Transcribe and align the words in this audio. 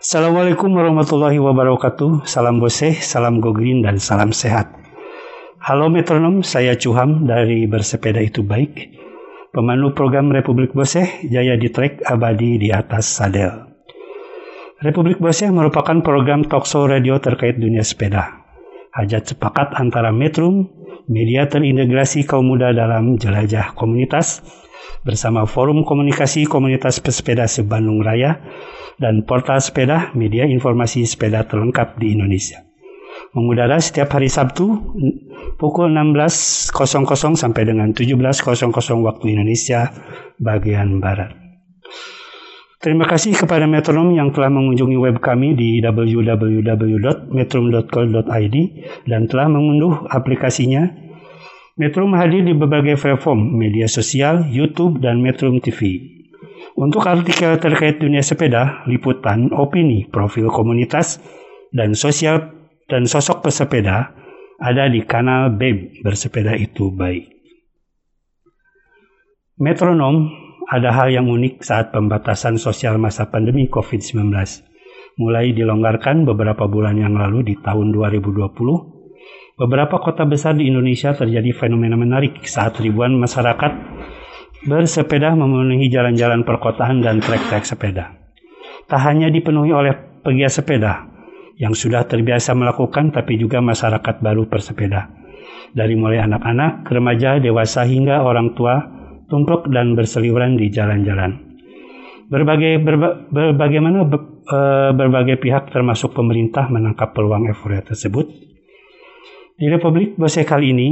Assalamualaikum 0.00 0.72
warahmatullahi 0.72 1.36
wabarakatuh. 1.36 2.24
Salam 2.24 2.56
boseh, 2.56 2.96
salam 3.04 3.36
go 3.36 3.52
green, 3.52 3.84
dan 3.84 4.00
salam 4.00 4.32
sehat. 4.32 4.72
Halo 5.60 5.92
metronom, 5.92 6.40
saya 6.40 6.72
Cuham 6.72 7.28
dari 7.28 7.68
Bersepeda 7.68 8.16
Itu 8.24 8.40
Baik. 8.40 8.96
Pemandu 9.52 9.92
program 9.92 10.32
Republik 10.32 10.72
Boseh, 10.72 11.28
Jaya 11.28 11.60
di 11.60 11.68
Trek 11.68 12.00
Abadi 12.08 12.56
di 12.56 12.72
atas 12.72 13.12
Sadel. 13.12 13.52
Republik 14.80 15.20
Boseh 15.20 15.52
merupakan 15.52 16.00
program 16.00 16.48
talkshow 16.48 16.88
radio 16.88 17.20
terkait 17.20 17.60
dunia 17.60 17.84
sepeda. 17.84 18.40
Hajat 18.96 19.36
sepakat 19.36 19.76
antara 19.76 20.16
Metrum, 20.16 20.64
media 21.12 21.44
terintegrasi 21.44 22.24
kaum 22.24 22.48
muda 22.48 22.72
dalam 22.72 23.20
jelajah 23.20 23.76
komunitas, 23.76 24.40
bersama 25.04 25.44
Forum 25.44 25.84
Komunikasi 25.84 26.48
Komunitas 26.48 27.04
Pesepeda 27.04 27.44
se-Bandung 27.44 28.00
Raya, 28.00 28.40
dan 29.00 29.24
portal 29.24 29.64
sepeda, 29.64 30.12
media 30.12 30.44
informasi 30.44 31.08
sepeda 31.08 31.48
terlengkap 31.48 31.96
di 31.96 32.12
Indonesia. 32.12 32.60
Mengudara 33.32 33.80
setiap 33.80 34.12
hari 34.12 34.28
Sabtu 34.28 34.68
pukul 35.56 35.96
16.00 35.96 36.76
sampai 37.34 37.62
dengan 37.64 37.96
17.00 37.96 38.60
waktu 39.00 39.24
Indonesia 39.32 39.88
bagian 40.36 41.00
Barat. 41.00 41.40
Terima 42.80 43.04
kasih 43.04 43.36
kepada 43.36 43.68
Metronom 43.68 44.16
yang 44.16 44.32
telah 44.32 44.48
mengunjungi 44.48 44.96
web 44.96 45.20
kami 45.20 45.52
di 45.52 45.84
www.metrum.co.id 45.84 48.56
dan 49.04 49.28
telah 49.28 49.52
mengunduh 49.52 50.08
aplikasinya. 50.08 50.88
Metrum 51.76 52.16
hadir 52.16 52.40
di 52.44 52.52
berbagai 52.56 52.96
platform 53.00 53.56
media 53.56 53.88
sosial, 53.88 54.44
YouTube, 54.48 55.00
dan 55.00 55.20
Metrum 55.20 55.60
TV. 55.60 56.00
Untuk 56.80 57.04
artikel 57.04 57.60
terkait 57.60 58.00
dunia 58.00 58.24
sepeda, 58.24 58.88
liputan, 58.88 59.52
opini, 59.52 60.08
profil 60.08 60.48
komunitas, 60.48 61.20
dan 61.76 61.92
sosial 61.92 62.56
dan 62.88 63.04
sosok 63.04 63.44
pesepeda 63.44 64.16
ada 64.56 64.88
di 64.88 65.04
kanal 65.04 65.52
BEB 65.52 66.00
Bersepeda 66.00 66.56
Itu 66.56 66.88
Baik. 66.88 67.28
Metronom 69.60 70.32
ada 70.72 70.88
hal 70.96 71.12
yang 71.12 71.28
unik 71.28 71.60
saat 71.60 71.92
pembatasan 71.92 72.56
sosial 72.56 72.96
masa 72.96 73.28
pandemi 73.28 73.68
COVID-19. 73.68 74.32
Mulai 75.20 75.52
dilonggarkan 75.52 76.24
beberapa 76.24 76.64
bulan 76.64 76.96
yang 76.96 77.12
lalu 77.12 77.44
di 77.44 77.54
tahun 77.60 77.92
2020, 77.92 79.60
beberapa 79.60 80.00
kota 80.00 80.24
besar 80.24 80.56
di 80.56 80.64
Indonesia 80.72 81.12
terjadi 81.12 81.52
fenomena 81.52 82.00
menarik 82.00 82.40
saat 82.48 82.80
ribuan 82.80 83.20
masyarakat 83.20 83.72
bersepeda 84.66 85.32
memenuhi 85.32 85.88
jalan-jalan 85.88 86.44
perkotaan 86.44 87.00
dan 87.00 87.24
trek-trek 87.24 87.64
sepeda. 87.64 88.12
Tak 88.84 89.00
hanya 89.06 89.32
dipenuhi 89.32 89.72
oleh 89.72 89.94
pegiat 90.20 90.52
sepeda 90.52 91.06
yang 91.56 91.72
sudah 91.76 92.04
terbiasa 92.04 92.52
melakukan 92.56 93.12
tapi 93.12 93.36
juga 93.40 93.60
masyarakat 93.64 94.20
baru 94.20 94.48
bersepeda. 94.48 95.08
Dari 95.70 95.94
mulai 95.94 96.18
anak-anak, 96.26 96.88
remaja, 96.90 97.38
dewasa 97.38 97.86
hingga 97.86 98.26
orang 98.26 98.58
tua 98.58 98.82
tumpluk 99.30 99.70
dan 99.70 99.94
berseliweran 99.94 100.58
di 100.58 100.66
jalan-jalan. 100.68 101.38
Berbagai 102.26 102.82
berba, 102.82 103.30
berbagaimana 103.30 104.02
be, 104.06 104.18
e, 104.42 104.58
berbagai 104.94 105.38
pihak 105.38 105.70
termasuk 105.70 106.10
pemerintah 106.14 106.66
menangkap 106.66 107.14
peluang 107.14 107.46
euforia 107.46 107.86
tersebut. 107.86 108.26
Di 109.54 109.66
Republik 109.70 110.18
Bose 110.18 110.42
kali 110.42 110.74
ini 110.74 110.88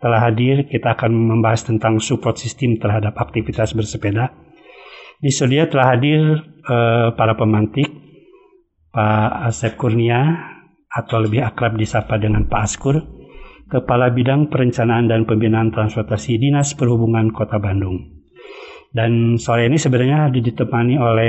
telah 0.00 0.20
hadir, 0.20 0.68
kita 0.68 0.96
akan 0.96 1.12
membahas 1.12 1.64
tentang 1.64 1.98
support 2.00 2.36
sistem 2.36 2.76
terhadap 2.76 3.16
aktivitas 3.16 3.72
bersepeda. 3.72 4.32
Di 5.16 5.32
studio 5.32 5.64
telah 5.68 5.96
hadir 5.96 6.20
eh, 6.68 7.08
para 7.16 7.34
pemantik, 7.34 7.88
Pak 8.92 9.52
Asep 9.52 9.76
Kurnia, 9.80 10.52
atau 10.92 11.20
lebih 11.20 11.44
akrab 11.44 11.76
disapa 11.76 12.16
dengan 12.16 12.48
Pak 12.48 12.60
Askur, 12.64 12.96
Kepala 13.66 14.14
Bidang 14.14 14.46
Perencanaan 14.48 15.10
dan 15.10 15.26
Pembinaan 15.26 15.74
Transportasi 15.74 16.38
Dinas 16.38 16.78
Perhubungan 16.78 17.34
Kota 17.34 17.58
Bandung. 17.58 18.16
Dan 18.94 19.36
sore 19.36 19.66
ini 19.66 19.76
sebenarnya 19.76 20.30
ditemani 20.30 20.94
oleh 20.96 21.28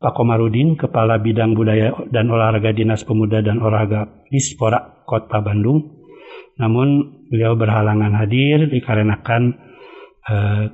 Pak 0.00 0.16
Komarudin, 0.16 0.80
Kepala 0.80 1.20
Bidang 1.20 1.52
Budaya 1.52 1.92
dan 2.08 2.32
Olahraga 2.32 2.72
Dinas 2.72 3.04
Pemuda 3.04 3.44
dan 3.44 3.60
Olahraga 3.60 4.24
Dispora 4.32 5.04
Kota 5.04 5.44
Bandung, 5.44 5.99
namun 6.58 7.20
beliau 7.30 7.54
berhalangan 7.54 8.16
hadir 8.18 8.66
dikarenakan 8.66 9.60
uh, 10.26 10.64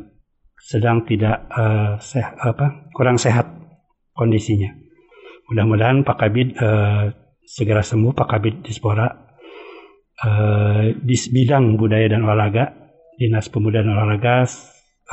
sedang 0.56 1.04
tidak 1.04 1.46
uh, 1.52 2.00
sehat, 2.00 2.38
apa, 2.42 2.90
kurang 2.96 3.20
sehat 3.20 3.46
kondisinya. 4.16 4.72
Mudah-mudahan 5.46 6.02
Pak 6.02 6.16
Kabid 6.18 6.58
uh, 6.58 7.12
segera 7.46 7.84
sembuh, 7.84 8.10
Pak 8.16 8.28
Kabid 8.28 8.54
Dispora 8.66 9.06
uh, 10.26 10.90
di 10.90 11.16
bidang 11.30 11.78
budaya 11.78 12.10
dan 12.10 12.26
olahraga, 12.26 12.72
Dinas 13.16 13.46
Pemuda 13.48 13.80
dan 13.80 13.94
Olahraga 13.94 14.44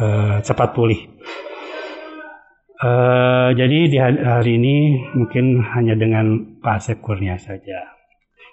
uh, 0.01 0.37
cepat 0.41 0.69
pulih. 0.73 0.99
Uh, 2.83 3.55
jadi 3.55 3.79
di 3.87 3.97
hari 4.01 4.59
ini 4.59 4.75
mungkin 5.15 5.63
hanya 5.71 5.95
dengan 5.95 6.59
Pak 6.59 6.83
Asep 6.83 6.97
Kurnia 6.99 7.39
saja. 7.39 7.93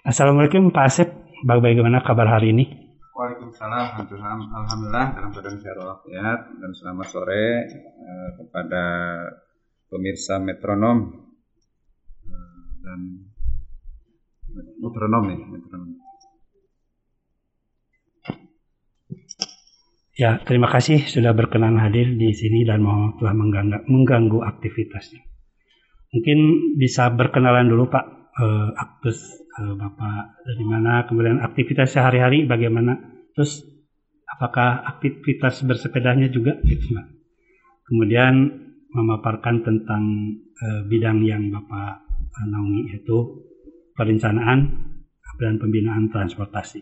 Assalamualaikum 0.06 0.70
Pak 0.70 0.84
Asep, 0.86 1.08
bagaimana 1.44 2.04
kabar 2.04 2.28
hari 2.28 2.52
ini? 2.52 2.64
Waalaikumsalam, 3.16 4.00
Alhamdulillah 4.00 5.06
dalam 5.12 5.30
keadaan 5.32 5.60
sehat 5.60 5.76
walafiat 5.76 6.40
dan 6.56 6.70
selamat 6.72 7.06
sore 7.08 7.68
eh, 7.84 8.28
kepada 8.40 8.84
pemirsa 9.92 10.40
metronom 10.40 11.28
eh, 12.24 12.68
dan 12.80 13.00
metronom 14.80 15.22
nih, 15.28 15.40
metronom. 15.52 15.90
Ya, 20.16 20.36
terima 20.44 20.68
kasih 20.68 21.08
sudah 21.08 21.32
berkenan 21.32 21.80
hadir 21.80 22.12
di 22.16 22.36
sini 22.36 22.68
dan 22.68 22.84
mau 22.84 23.16
telah 23.16 23.32
mengganggu, 23.32 23.88
mengganggu 23.88 24.44
aktivitasnya. 24.44 25.24
Mungkin 26.12 26.38
bisa 26.76 27.08
berkenalan 27.12 27.68
dulu 27.68 27.88
Pak, 27.88 28.04
eh, 28.36 28.68
aktus 28.80 29.40
Bapak 29.60 30.40
dari 30.46 30.64
mana, 30.64 31.04
kemudian 31.04 31.44
aktivitas 31.44 31.92
sehari-hari 31.92 32.48
bagaimana, 32.48 32.96
terus 33.36 33.60
apakah 34.24 34.86
aktivitas 34.88 35.60
bersepedanya 35.68 36.32
juga 36.32 36.56
gitu 36.64 36.96
Pak. 36.96 37.06
Kemudian 37.90 38.34
memaparkan 38.90 39.62
tentang 39.62 40.02
eh, 40.40 40.82
bidang 40.88 41.20
yang 41.26 41.52
Bapak 41.52 41.92
eh, 42.16 42.46
naungi 42.48 42.80
yaitu 42.94 43.46
perencanaan 43.92 44.88
dan 45.40 45.56
pembinaan 45.56 46.08
transportasi. 46.12 46.80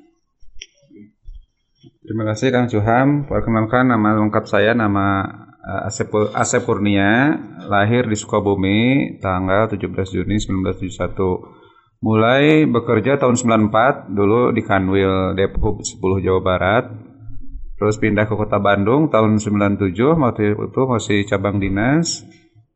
Terima 2.02 2.24
kasih 2.26 2.50
Kang 2.50 2.66
Cuham. 2.66 3.30
Perkenalkan 3.30 3.86
nama 3.86 4.18
lengkap 4.18 4.44
saya 4.50 4.74
nama 4.74 5.22
uh, 5.62 5.86
Asep, 5.86 6.10
Asep 6.34 6.66
Kurnia, 6.66 7.38
lahir 7.70 8.08
di 8.08 8.16
Sukabumi 8.18 9.14
tanggal 9.22 9.70
17 9.70 9.86
Juni 10.10 10.42
1971. 10.42 11.57
Mulai 11.98 12.62
bekerja 12.70 13.18
tahun 13.18 13.34
94 13.34 14.14
dulu 14.14 14.54
di 14.54 14.62
Kanwil 14.62 15.34
Depok 15.34 15.82
10 15.82 15.98
Jawa 16.22 16.40
Barat. 16.40 16.84
Terus 17.74 17.98
pindah 17.98 18.26
ke 18.26 18.38
Kota 18.38 18.62
Bandung 18.62 19.10
tahun 19.10 19.42
97 19.42 19.98
waktu 20.14 20.54
itu 20.54 20.80
masih 20.86 21.26
cabang 21.26 21.58
dinas. 21.58 22.22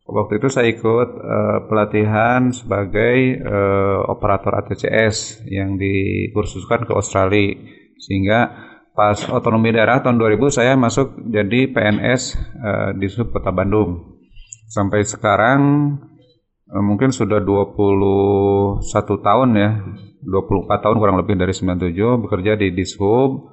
Waktu 0.02 0.42
itu 0.42 0.50
saya 0.50 0.66
ikut 0.74 1.08
uh, 1.14 1.58
pelatihan 1.70 2.50
sebagai 2.50 3.38
uh, 3.46 4.10
operator 4.10 4.58
ATCS 4.58 5.46
yang 5.46 5.78
dikursuskan 5.78 6.82
ke 6.82 6.90
Australia 6.90 7.54
sehingga 8.02 8.50
pas 8.92 9.14
otonomi 9.30 9.70
daerah 9.70 10.02
tahun 10.02 10.18
2000 10.18 10.58
saya 10.58 10.74
masuk 10.74 11.30
jadi 11.30 11.70
PNS 11.70 12.22
uh, 12.58 12.90
di 12.98 13.06
sub 13.06 13.30
Kota 13.30 13.54
Bandung. 13.54 14.18
Sampai 14.66 15.06
sekarang 15.06 15.60
mungkin 16.80 17.12
sudah 17.12 17.44
21 17.44 18.80
tahun 19.20 19.48
ya, 19.52 19.70
24 20.24 20.84
tahun 20.84 20.96
kurang 20.96 21.20
lebih 21.20 21.36
dari 21.36 21.52
97 21.52 21.92
bekerja 22.24 22.56
di 22.56 22.72
Dishub. 22.72 23.52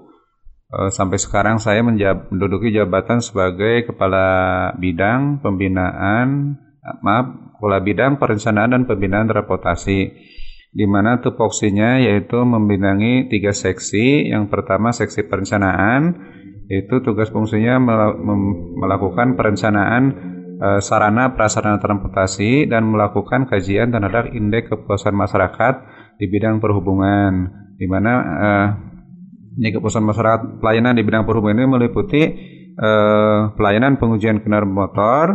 Uh, 0.70 0.94
sampai 0.94 1.18
sekarang 1.18 1.58
saya 1.58 1.82
menduduki 1.82 2.70
jabatan 2.70 3.26
sebagai 3.26 3.90
kepala 3.90 4.70
bidang 4.78 5.42
pembinaan 5.42 6.62
maaf 7.02 7.58
Kepala 7.60 7.84
Bidang 7.84 8.16
Perencanaan 8.16 8.72
dan 8.72 8.84
Pembinaan 8.88 9.28
Transportasi 9.28 10.00
di 10.70 10.86
mana 10.86 11.20
tupoksinya 11.20 12.00
yaitu 12.00 12.40
membidangi 12.40 13.28
tiga 13.28 13.52
seksi. 13.52 14.32
Yang 14.32 14.48
pertama 14.48 14.96
seksi 14.96 15.28
perencanaan, 15.28 16.16
itu 16.70 17.02
tugas 17.04 17.34
fungsinya 17.34 17.82
melakukan 18.80 19.36
perencanaan 19.36 20.04
eh, 20.60 20.80
sarana 20.84 21.34
prasarana 21.34 21.80
transportasi 21.80 22.68
dan 22.68 22.92
melakukan 22.92 23.48
kajian 23.48 23.90
terhadap 23.96 24.30
indeks 24.36 24.70
kepuasan 24.70 25.16
masyarakat 25.16 25.74
di 26.20 26.28
bidang 26.28 26.60
perhubungan, 26.60 27.48
di 27.80 27.88
mana 27.88 28.14
eh, 28.20 28.68
ini 29.60 29.70
kepuasan 29.72 30.04
masyarakat 30.04 30.60
pelayanan 30.60 31.00
di 31.00 31.04
bidang 31.08 31.24
perhubungan 31.24 31.64
ini 31.64 31.68
meliputi 31.68 32.24
eh, 32.76 33.42
pelayanan 33.56 33.96
pengujian 33.96 34.44
kendaraan 34.44 34.72
motor, 34.72 35.26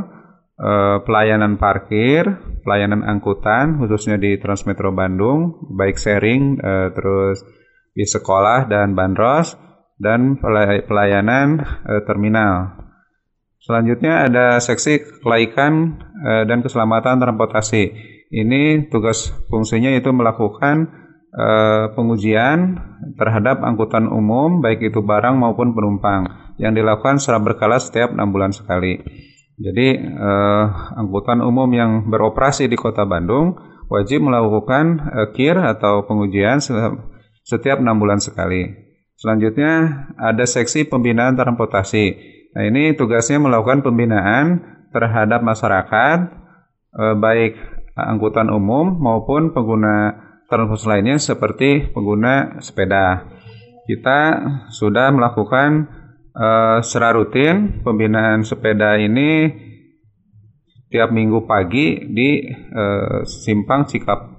eh, 0.60 0.98
pelayanan 1.08 1.56
parkir, 1.56 2.28
pelayanan 2.60 3.04
angkutan 3.04 3.80
khususnya 3.80 4.20
di 4.20 4.36
Transmetro 4.36 4.92
Bandung, 4.92 5.64
bike 5.72 6.00
sharing, 6.00 6.60
eh, 6.60 6.88
terus 6.92 7.40
di 7.94 8.04
sekolah 8.04 8.66
dan 8.66 8.92
bandros 8.92 9.54
dan 9.96 10.36
pelay- 10.36 10.84
pelayanan 10.84 11.64
eh, 11.64 12.02
terminal. 12.04 12.83
Selanjutnya 13.64 14.28
ada 14.28 14.60
seksi 14.60 15.24
kelaikan 15.24 15.96
eh, 16.20 16.44
dan 16.44 16.60
keselamatan 16.60 17.16
transportasi. 17.16 18.12
Ini 18.28 18.92
tugas 18.92 19.32
fungsinya 19.48 19.88
itu 19.96 20.12
melakukan 20.12 20.92
eh, 21.32 21.84
pengujian 21.96 22.76
terhadap 23.16 23.64
angkutan 23.64 24.12
umum 24.12 24.60
baik 24.60 24.84
itu 24.84 25.00
barang 25.00 25.40
maupun 25.40 25.72
penumpang 25.72 26.28
yang 26.60 26.76
dilakukan 26.76 27.16
secara 27.16 27.40
berkala 27.40 27.80
setiap 27.80 28.12
enam 28.12 28.36
bulan 28.36 28.52
sekali. 28.52 29.00
Jadi 29.56 29.88
eh, 29.96 30.66
angkutan 31.00 31.40
umum 31.40 31.70
yang 31.72 32.04
beroperasi 32.12 32.68
di 32.68 32.76
Kota 32.76 33.08
Bandung 33.08 33.56
wajib 33.88 34.28
melakukan 34.28 35.08
eh, 35.08 35.28
KIR 35.32 35.64
atau 35.78 36.04
pengujian 36.04 36.60
se- 36.60 36.74
setiap 37.48 37.80
enam 37.80 37.96
bulan 37.96 38.20
sekali. 38.20 38.66
Selanjutnya 39.14 40.04
ada 40.20 40.44
seksi 40.44 40.84
pembinaan 40.84 41.38
transportasi. 41.38 42.33
Nah 42.54 42.62
ini 42.62 42.94
tugasnya 42.94 43.42
melakukan 43.42 43.82
pembinaan 43.82 44.62
terhadap 44.94 45.42
masyarakat 45.42 46.18
eh, 46.94 47.14
baik 47.18 47.58
angkutan 47.98 48.46
umum 48.50 48.94
maupun 48.94 49.50
pengguna 49.50 50.22
transportasi 50.46 50.86
lainnya 50.86 51.16
seperti 51.18 51.90
pengguna 51.90 52.62
sepeda. 52.62 53.26
Kita 53.90 54.18
sudah 54.70 55.10
melakukan 55.10 55.90
eh, 56.30 56.78
secara 56.86 57.18
rutin 57.18 57.82
pembinaan 57.82 58.46
sepeda 58.46 59.02
ini 59.02 59.50
tiap 60.94 61.10
minggu 61.10 61.42
pagi 61.50 62.06
di 62.06 62.46
eh, 62.54 63.18
simpang 63.26 63.90
Cikap 63.90 64.30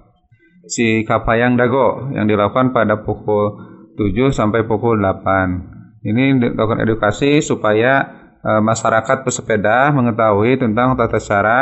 Cikapayang 0.66 1.60
Dago 1.60 2.10
yang 2.16 2.26
dilakukan 2.26 2.74
pada 2.74 3.04
pukul 3.04 3.60
7 4.00 4.34
sampai 4.34 4.66
pukul 4.66 4.98
8. 4.98 5.75
Ini 6.06 6.38
dilakukan 6.38 6.86
edukasi 6.86 7.42
supaya 7.42 8.06
eh, 8.46 8.62
masyarakat 8.62 9.25
pesepeda 9.25 9.90
mengetahui 9.90 10.62
tentang 10.62 10.94
tata 10.94 11.18
cara 11.18 11.60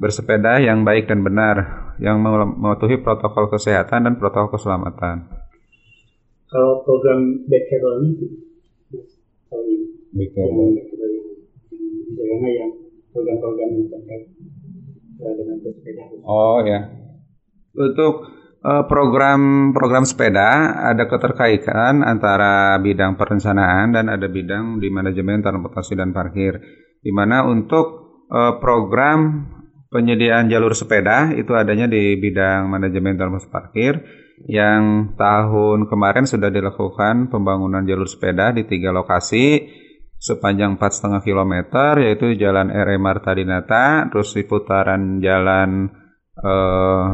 bersepeda 0.00 0.58
yang 0.64 0.80
baik 0.82 1.12
dan 1.12 1.20
benar 1.20 1.56
yang 2.00 2.18
mematuhi 2.24 2.98
protokol 3.04 3.52
kesehatan 3.52 4.08
dan 4.08 4.14
protokol 4.16 4.56
keselamatan. 4.56 5.28
Kalau 6.48 6.80
program 6.88 7.44
Backable 7.46 7.96
ini 8.00 8.26
tahun 9.46 9.64
ini 10.12 10.24
misalnya 12.12 12.50
yang 12.52 12.70
program-program 13.12 13.68
terkait 13.92 14.22
eh, 15.20 15.32
dengan 15.36 15.56
bersepeda. 15.60 16.02
Oh 16.24 16.64
ya. 16.64 16.80
Untuk 17.76 18.41
eh, 18.62 18.84
program 18.86 19.70
program 19.74 20.06
sepeda 20.06 20.78
ada 20.94 21.04
keterkaitan 21.10 22.06
antara 22.06 22.78
bidang 22.78 23.18
perencanaan 23.18 23.90
dan 23.92 24.06
ada 24.08 24.30
bidang 24.30 24.78
di 24.78 24.88
manajemen 24.88 25.42
transportasi 25.42 25.98
dan 25.98 26.14
parkir. 26.14 26.58
Di 27.02 27.10
mana 27.10 27.42
untuk 27.44 28.22
eh, 28.30 28.54
program 28.62 29.50
penyediaan 29.92 30.48
jalur 30.48 30.72
sepeda 30.72 31.34
itu 31.36 31.52
adanya 31.52 31.84
di 31.90 32.16
bidang 32.16 32.70
manajemen 32.70 33.18
transportasi 33.18 33.52
parkir 33.52 33.94
yang 34.48 35.14
tahun 35.14 35.86
kemarin 35.86 36.26
sudah 36.26 36.50
dilakukan 36.50 37.30
pembangunan 37.30 37.84
jalur 37.86 38.08
sepeda 38.08 38.50
di 38.50 38.66
tiga 38.66 38.90
lokasi 38.90 39.68
sepanjang 40.22 40.78
4,5 40.78 41.18
km 41.26 41.54
yaitu 41.98 42.38
Jalan 42.38 42.70
R.E. 42.70 42.94
Marta 42.94 43.34
Dinata, 43.34 44.06
terus 44.06 44.30
di 44.38 44.46
putaran 44.46 45.18
Jalan 45.18 45.90
eh, 46.38 47.06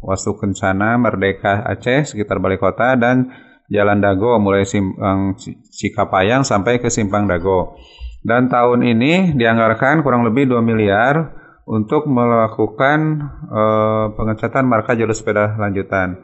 Wastu 0.00 0.36
Kencana 0.36 0.96
Merdeka 0.96 1.64
Aceh 1.64 2.12
sekitar 2.12 2.40
Balai 2.40 2.56
Kota 2.56 2.96
dan 2.96 3.28
Jalan 3.70 4.02
Dago 4.02 4.40
mulai 4.42 4.66
simpang 4.66 5.38
Cikapayang 5.70 6.42
sampai 6.42 6.82
ke 6.82 6.90
simpang 6.90 7.30
Dago. 7.30 7.78
Dan 8.20 8.50
tahun 8.50 8.84
ini 8.84 9.32
dianggarkan 9.38 10.02
kurang 10.04 10.26
lebih 10.26 10.50
2 10.50 10.60
miliar 10.60 11.32
untuk 11.64 12.10
melakukan 12.10 12.98
eh, 13.46 14.06
pengecatan 14.18 14.66
marka 14.66 14.98
jalur 14.98 15.14
sepeda 15.14 15.54
lanjutan. 15.54 16.18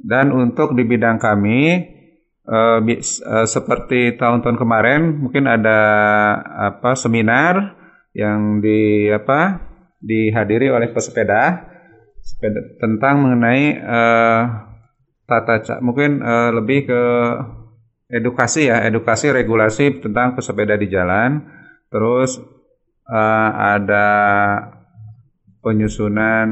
Dan 0.00 0.30
untuk 0.30 0.76
di 0.76 0.84
bidang 0.84 1.16
kami 1.16 1.60
eh, 2.44 2.78
bi- 2.84 3.00
eh, 3.00 3.46
seperti 3.48 4.20
tahun-tahun 4.20 4.60
kemarin 4.60 5.24
mungkin 5.24 5.48
ada 5.48 5.80
apa 6.70 6.92
seminar 6.94 7.80
yang 8.12 8.60
di 8.60 9.08
apa 9.08 9.62
dihadiri 10.02 10.68
oleh 10.68 10.92
pesepeda 10.92 11.64
sepeda 11.64 11.70
tentang 12.80 13.26
mengenai 13.26 13.64
eh, 13.76 14.42
tata 15.26 15.54
ca- 15.62 15.80
mungkin 15.82 16.22
eh, 16.22 16.50
lebih 16.54 16.90
ke 16.90 17.02
edukasi 18.10 18.66
ya 18.66 18.82
edukasi 18.82 19.30
regulasi 19.30 20.02
tentang 20.02 20.34
pesepeda 20.34 20.74
di 20.74 20.90
jalan. 20.90 21.44
Terus 21.90 22.38
eh, 23.10 23.50
ada 23.54 24.08
penyusunan 25.60 26.48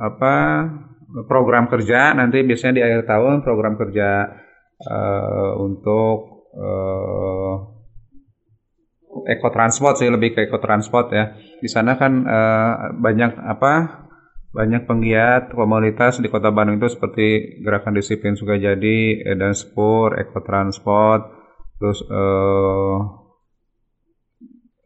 apa 0.00 0.34
program 1.28 1.68
kerja. 1.68 2.16
Nanti 2.16 2.42
biasanya 2.42 2.74
di 2.78 2.82
akhir 2.82 3.02
tahun 3.06 3.34
program 3.44 3.76
kerja 3.76 4.08
eh, 4.80 5.52
untuk 5.60 6.48
eh, 6.56 7.54
ekotransport 9.28 10.00
sih 10.00 10.08
lebih 10.08 10.32
ke 10.32 10.48
ekotransport 10.48 11.06
ya. 11.12 11.36
Di 11.60 11.68
sana 11.68 11.94
kan 12.00 12.12
eh, 12.24 12.74
banyak 12.96 13.38
apa 13.38 13.72
banyak 14.48 14.88
penggiat 14.88 15.52
komunitas 15.52 16.24
di 16.24 16.32
Kota 16.32 16.48
Bandung 16.48 16.80
itu 16.80 16.88
seperti 16.88 17.60
Gerakan 17.60 18.00
Disiplin 18.00 18.32
Sukajadi, 18.32 19.20
Edan 19.20 19.52
Spur, 19.52 20.16
Ekotransport, 20.16 21.28
terus 21.76 22.00
eh, 22.08 22.96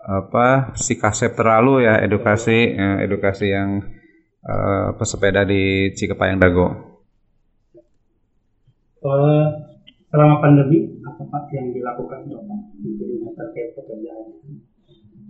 apa 0.02 0.75
si 0.75 0.99
kasep 0.99 1.38
terlalu 1.38 1.87
ya 1.87 2.02
edukasi 2.02 2.75
eh, 2.75 2.97
edukasi 3.07 3.54
yang 3.54 3.87
eh, 4.42 4.88
pesepeda 4.99 5.47
di 5.47 5.95
Cikepayang 5.95 6.42
Dago. 6.42 6.69
Selama 10.12 10.42
pandemi 10.42 11.00
apa 11.07 11.23
Pak 11.23 11.50
yang 11.54 11.71
dilakukan 11.71 12.28
Bapak 12.28 12.61
terkait 13.38 13.78
pekerjaan 13.78 14.26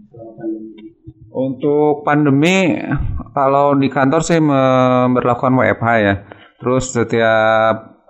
selama 0.08 0.32
pandemi? 0.40 1.21
Untuk 1.32 2.04
pandemi, 2.04 2.76
kalau 3.32 3.72
di 3.72 3.88
kantor 3.88 4.20
sih 4.20 4.36
memperlakukan 4.36 5.56
WFH 5.56 5.88
ya. 6.04 6.14
Terus 6.60 6.92
setiap 6.92 8.04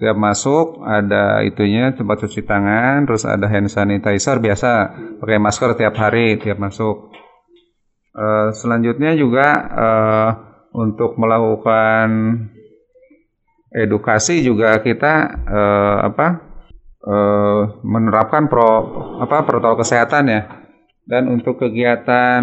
setiap 0.00 0.16
masuk 0.16 0.80
ada 0.82 1.44
itunya 1.44 1.92
tempat 1.92 2.24
cuci 2.24 2.48
tangan, 2.48 3.04
terus 3.04 3.28
ada 3.28 3.44
hand 3.44 3.68
sanitizer 3.68 4.40
biasa 4.40 4.70
pakai 5.20 5.36
masker 5.36 5.76
tiap 5.76 5.92
hari 6.00 6.40
tiap 6.40 6.56
masuk. 6.56 7.12
Eh, 8.16 8.48
selanjutnya 8.56 9.12
juga 9.12 9.48
eh, 9.70 10.30
untuk 10.72 11.20
melakukan 11.20 12.08
edukasi 13.72 14.40
juga 14.40 14.80
kita 14.80 15.14
eh, 15.44 15.96
apa 16.08 16.26
eh, 17.04 17.62
menerapkan 17.84 18.48
pro 18.48 18.70
apa 19.20 19.44
protokol 19.44 19.84
kesehatan 19.84 20.24
ya. 20.32 20.61
Dan 21.02 21.28
untuk 21.28 21.58
kegiatan 21.58 22.42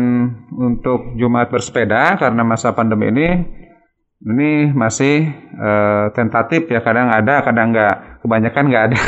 untuk 0.51 1.15
Jumat 1.15 1.47
bersepeda 1.47 2.19
karena 2.19 2.43
masa 2.43 2.75
pandemi 2.75 3.07
ini 3.09 3.29
ini 4.19 4.75
masih 4.75 5.31
eh, 5.55 6.05
tentatif 6.11 6.67
ya 6.67 6.83
kadang 6.83 7.07
ada 7.07 7.39
kadang 7.39 7.71
enggak 7.71 8.19
kebanyakan 8.19 8.63
enggak 8.67 8.83
ada. 8.91 8.99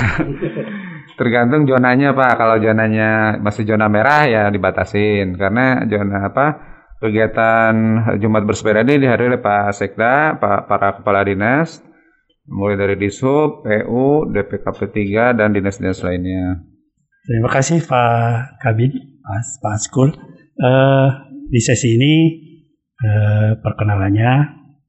Tergantung 1.20 1.68
zonanya 1.68 2.16
Pak. 2.16 2.34
Kalau 2.40 2.56
zonanya 2.64 3.38
masih 3.44 3.68
zona 3.68 3.92
merah 3.92 4.24
ya 4.26 4.48
dibatasin. 4.48 5.36
Karena 5.36 5.84
zona 5.86 6.32
apa 6.32 6.48
kegiatan 7.04 7.74
Jumat 8.24 8.48
bersepeda 8.48 8.88
ini 8.88 9.04
dihadiri 9.04 9.36
oleh 9.36 9.42
Pak 9.44 9.74
Sekda 9.76 10.40
Pak 10.40 10.70
para 10.70 11.02
kepala 11.02 11.28
dinas 11.28 11.84
mulai 12.52 12.76
dari 12.76 12.96
Dishub, 13.00 13.64
PU, 13.64 14.28
DPKP 14.28 14.80
3 14.92 15.38
dan 15.38 15.56
dinas-dinas 15.56 16.04
lainnya. 16.04 16.60
Terima 17.22 17.50
kasih 17.54 17.86
Pak 17.86 18.60
Kabin, 18.60 18.92
Pak, 19.32 19.64
Pak 19.64 19.74
Askul. 19.80 20.10
Eh, 20.60 21.10
di 21.48 21.60
sesi 21.64 21.96
ini 21.96 22.14
eh, 23.00 23.56
perkenalannya 23.56 24.32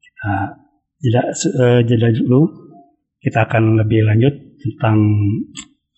kita 0.02 0.34
jeda, 0.98 1.22
eh, 1.30 1.80
jeda 1.86 2.08
dulu. 2.10 2.42
Kita 3.22 3.46
akan 3.46 3.78
lebih 3.78 4.02
lanjut 4.02 4.34
tentang 4.58 4.98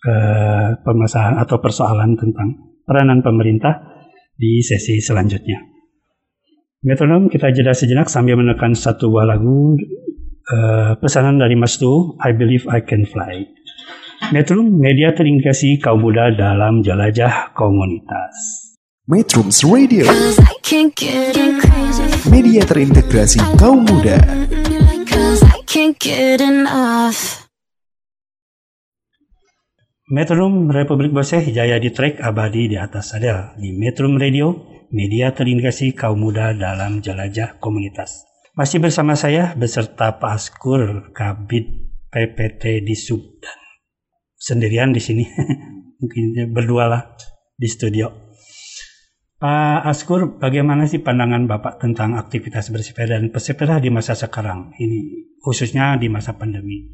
eh, 0.05 0.69
permasalahan 0.77 1.41
atau 1.41 1.57
persoalan 1.57 2.21
tentang 2.21 2.77
peranan 2.85 3.25
pemerintah 3.25 3.81
di 4.37 4.61
sesi 4.61 5.01
selanjutnya. 5.01 5.57
Metronom 6.85 7.33
kita 7.33 7.49
jeda 7.49 7.73
sejenak 7.73 8.13
sambil 8.13 8.37
menekan 8.37 8.77
satu 8.77 9.09
buah 9.09 9.25
lagu 9.25 9.81
eh, 10.53 10.93
pesanan 11.01 11.41
dari 11.41 11.57
Mas 11.57 11.81
Tu, 11.81 11.89
I 12.21 12.37
Believe 12.37 12.69
I 12.69 12.85
Can 12.85 13.09
Fly. 13.09 13.64
Metrum, 14.31 14.79
media 14.79 15.11
terintegrasi 15.11 15.83
kaum 15.83 16.07
muda 16.07 16.31
dalam 16.31 16.87
jelajah 16.87 17.51
komunitas. 17.55 18.35
Metrums 19.05 19.61
Radio, 19.69 20.09
Cause 20.09 20.41
I 20.41 20.57
can't 20.65 20.95
get 20.97 21.37
enough. 21.37 22.31
media 22.33 22.65
terintegrasi 22.65 23.43
kaum 23.61 23.85
muda. 23.85 24.17
Metrum 30.09 30.71
Republik 30.71 31.11
Boseh 31.11 31.45
Jaya 31.53 31.77
di 31.83 31.91
track 31.91 32.23
abadi 32.23 32.71
di 32.71 32.77
atas 32.81 33.13
sadel 33.13 33.57
di 33.61 33.77
Metrum 33.77 34.17
Radio, 34.17 34.57
media 34.95 35.35
terintegrasi 35.35 35.93
kaum 35.93 36.23
muda 36.23 36.55
dalam 36.55 37.03
jelajah 37.05 37.61
komunitas. 37.61 38.25
Masih 38.55 38.79
bersama 38.79 39.19
saya 39.19 39.53
beserta 39.59 40.17
Pak 40.17 40.33
Askur 40.33 41.11
Kabit 41.11 41.67
PPT 42.09 42.87
di 42.87 42.95
Sub 42.95 43.21
dan 43.43 43.64
sendirian 44.45 44.93
di 44.93 45.01
sini. 45.01 45.25
Mungkin 46.05 46.53
berdua 46.53 46.85
lah 46.93 47.03
di 47.57 47.65
studio. 47.65 48.13
Pak 49.41 49.85
Askur, 49.89 50.41
bagaimana 50.41 50.89
sih 50.89 51.01
pandangan 51.01 51.49
Bapak 51.49 51.81
tentang 51.81 52.17
aktivitas 52.17 52.73
bersepeda 52.73 53.21
dan 53.21 53.29
pesepeda 53.29 53.81
di 53.81 53.89
masa 53.89 54.17
sekarang? 54.17 54.73
Ini 54.77 55.01
khususnya 55.41 55.97
di 55.97 56.09
masa 56.13 56.37
pandemi. 56.37 56.85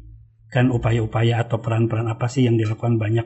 Dan 0.51 0.67
upaya-upaya 0.67 1.47
atau 1.47 1.63
peran-peran 1.63 2.11
apa 2.11 2.27
sih 2.27 2.43
yang 2.43 2.59
dilakukan 2.59 2.99
banyak 2.99 3.23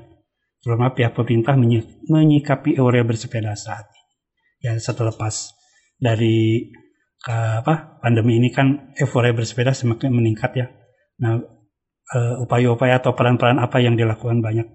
terutama 0.62 0.94
pihak 0.98 1.14
pemerintah 1.14 1.54
menyi- 1.58 1.86
menyikapi 2.10 2.78
euforia 2.78 3.06
bersepeda 3.06 3.54
saat 3.54 3.86
ini. 3.90 4.02
Ya 4.66 4.72
setelah 4.78 5.14
lepas 5.14 5.54
dari 5.98 6.70
ke- 7.22 7.66
apa 7.66 8.02
pandemi 8.02 8.38
ini 8.38 8.54
kan 8.54 8.94
euforia 8.98 9.34
bersepeda 9.34 9.74
semakin 9.74 10.14
meningkat 10.14 10.52
ya. 10.54 10.68
Nah, 11.22 11.42
eh, 12.14 12.36
upaya-upaya 12.44 13.02
atau 13.02 13.18
peran-peran 13.18 13.58
apa 13.58 13.82
yang 13.82 13.98
dilakukan 13.98 14.44
banyak 14.44 14.68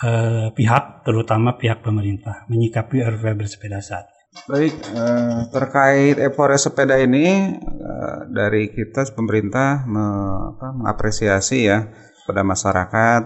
eh, 0.00 0.48
pihak, 0.56 1.04
terutama 1.04 1.60
pihak 1.60 1.84
pemerintah, 1.84 2.48
menyikapi 2.48 3.04
euforia 3.04 3.36
bersepeda 3.36 3.84
saat. 3.84 4.08
Baik, 4.46 4.72
eh, 4.94 5.40
terkait 5.50 6.16
euforia 6.22 6.56
sepeda 6.56 6.96
ini 6.96 7.58
eh, 7.60 8.18
dari 8.30 8.70
kita 8.70 9.04
pemerintah 9.12 9.84
me- 9.84 10.54
apa, 10.56 10.72
mengapresiasi 10.72 11.66
ya 11.66 11.90
pada 12.24 12.46
masyarakat 12.46 13.22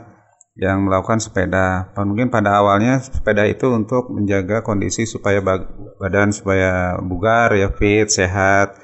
yang 0.55 0.87
melakukan 0.87 1.19
sepeda. 1.19 1.91
Mungkin 1.99 2.31
pada 2.31 2.63
awalnya 2.63 3.03
sepeda 3.03 3.43
itu 3.45 3.75
untuk 3.75 4.07
menjaga 4.15 4.63
kondisi 4.63 5.03
supaya 5.05 5.43
badan 5.99 6.31
supaya 6.31 6.97
bugar 7.03 7.53
ya 7.59 7.75
fit, 7.75 8.07
sehat. 8.09 8.79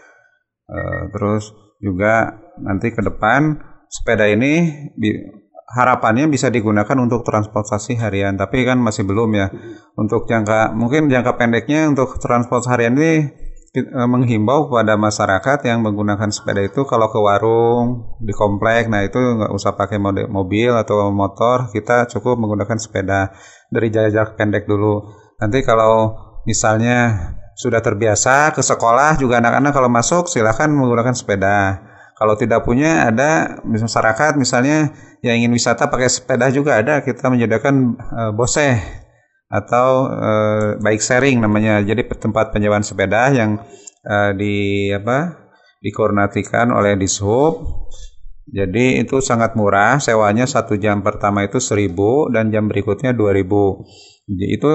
Eh, 0.71 1.03
terus 1.15 1.55
juga 1.81 2.37
nanti 2.61 2.93
ke 2.93 3.01
depan 3.01 3.70
sepeda 3.91 4.31
ini 4.31 4.71
harapannya 5.71 6.31
bisa 6.31 6.51
digunakan 6.51 6.95
untuk 6.99 7.27
transportasi 7.27 7.99
harian, 7.99 8.39
tapi 8.39 8.63
kan 8.63 8.79
masih 8.79 9.03
belum 9.03 9.31
ya. 9.35 9.51
Untuk 9.99 10.31
jangka 10.31 10.75
mungkin 10.75 11.11
jangka 11.11 11.35
pendeknya 11.35 11.91
untuk 11.91 12.19
transport 12.23 12.67
harian 12.71 12.95
ini 12.95 13.31
eh, 13.75 14.09
menghimbau 14.11 14.71
kepada 14.71 14.95
masyarakat 14.95 15.59
yang 15.67 15.83
menggunakan 15.83 16.31
sepeda 16.31 16.63
itu 16.63 16.87
kalau 16.87 17.11
ke 17.11 17.19
warung 17.19 18.19
di 18.23 18.35
komplek, 18.35 18.87
nah 18.87 19.03
itu 19.03 19.19
nggak 19.19 19.51
usah 19.51 19.75
pakai 19.75 19.99
mode- 19.99 20.31
mobil 20.31 20.71
atau 20.75 21.11
motor, 21.11 21.71
kita 21.75 22.07
cukup 22.11 22.39
menggunakan 22.39 22.79
sepeda 22.79 23.35
dari 23.71 23.91
jarak 23.91 24.35
pendek 24.39 24.67
dulu. 24.67 25.07
Nanti 25.39 25.63
kalau 25.63 26.15
misalnya 26.47 27.31
sudah 27.55 27.85
terbiasa 27.85 28.57
ke 28.57 28.63
sekolah 28.65 29.21
juga 29.21 29.39
anak-anak 29.39 29.73
kalau 29.77 29.91
masuk 29.93 30.27
silahkan 30.27 30.71
menggunakan 30.71 31.15
sepeda. 31.15 31.90
Kalau 32.21 32.37
tidak 32.37 32.69
punya 32.69 33.09
ada 33.09 33.57
masyarakat 33.65 34.37
misalnya 34.37 34.93
yang 35.25 35.41
ingin 35.41 35.57
wisata 35.57 35.89
pakai 35.89 36.13
sepeda 36.13 36.53
juga 36.53 36.77
ada 36.77 37.01
kita 37.01 37.33
menyediakan 37.33 37.97
eh, 37.97 38.33
boseh 38.37 38.77
atau 39.49 40.13
eh, 40.13 40.69
bike 40.85 41.01
sharing 41.01 41.41
namanya. 41.41 41.81
Jadi 41.81 42.05
tempat 42.21 42.53
penyewaan 42.53 42.85
sepeda 42.85 43.33
yang 43.33 43.57
eh, 44.05 44.31
di 44.37 44.55
apa 44.93 45.49
dikoordinasikan 45.81 46.71
oleh 46.77 47.01
Dishub. 47.01 47.89
Jadi 48.51 48.99
itu 48.99 49.23
sangat 49.23 49.55
murah, 49.55 50.03
sewanya 50.03 50.43
satu 50.45 50.75
jam 50.75 51.07
pertama 51.07 51.47
itu 51.47 51.63
1000 51.63 52.35
dan 52.35 52.51
jam 52.51 52.67
berikutnya 52.67 53.15
2000. 53.15 53.47
Jadi 54.27 54.47
itu 54.51 54.73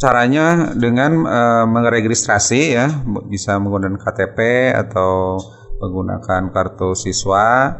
caranya 0.00 0.72
dengan 0.72 1.12
eh, 1.26 1.64
meregistrasi 1.68 2.62
ya, 2.78 2.86
bisa 3.28 3.60
menggunakan 3.60 4.00
KTP 4.00 4.38
atau 4.72 5.36
menggunakan 5.80 6.52
kartu 6.52 6.96
siswa 6.96 7.72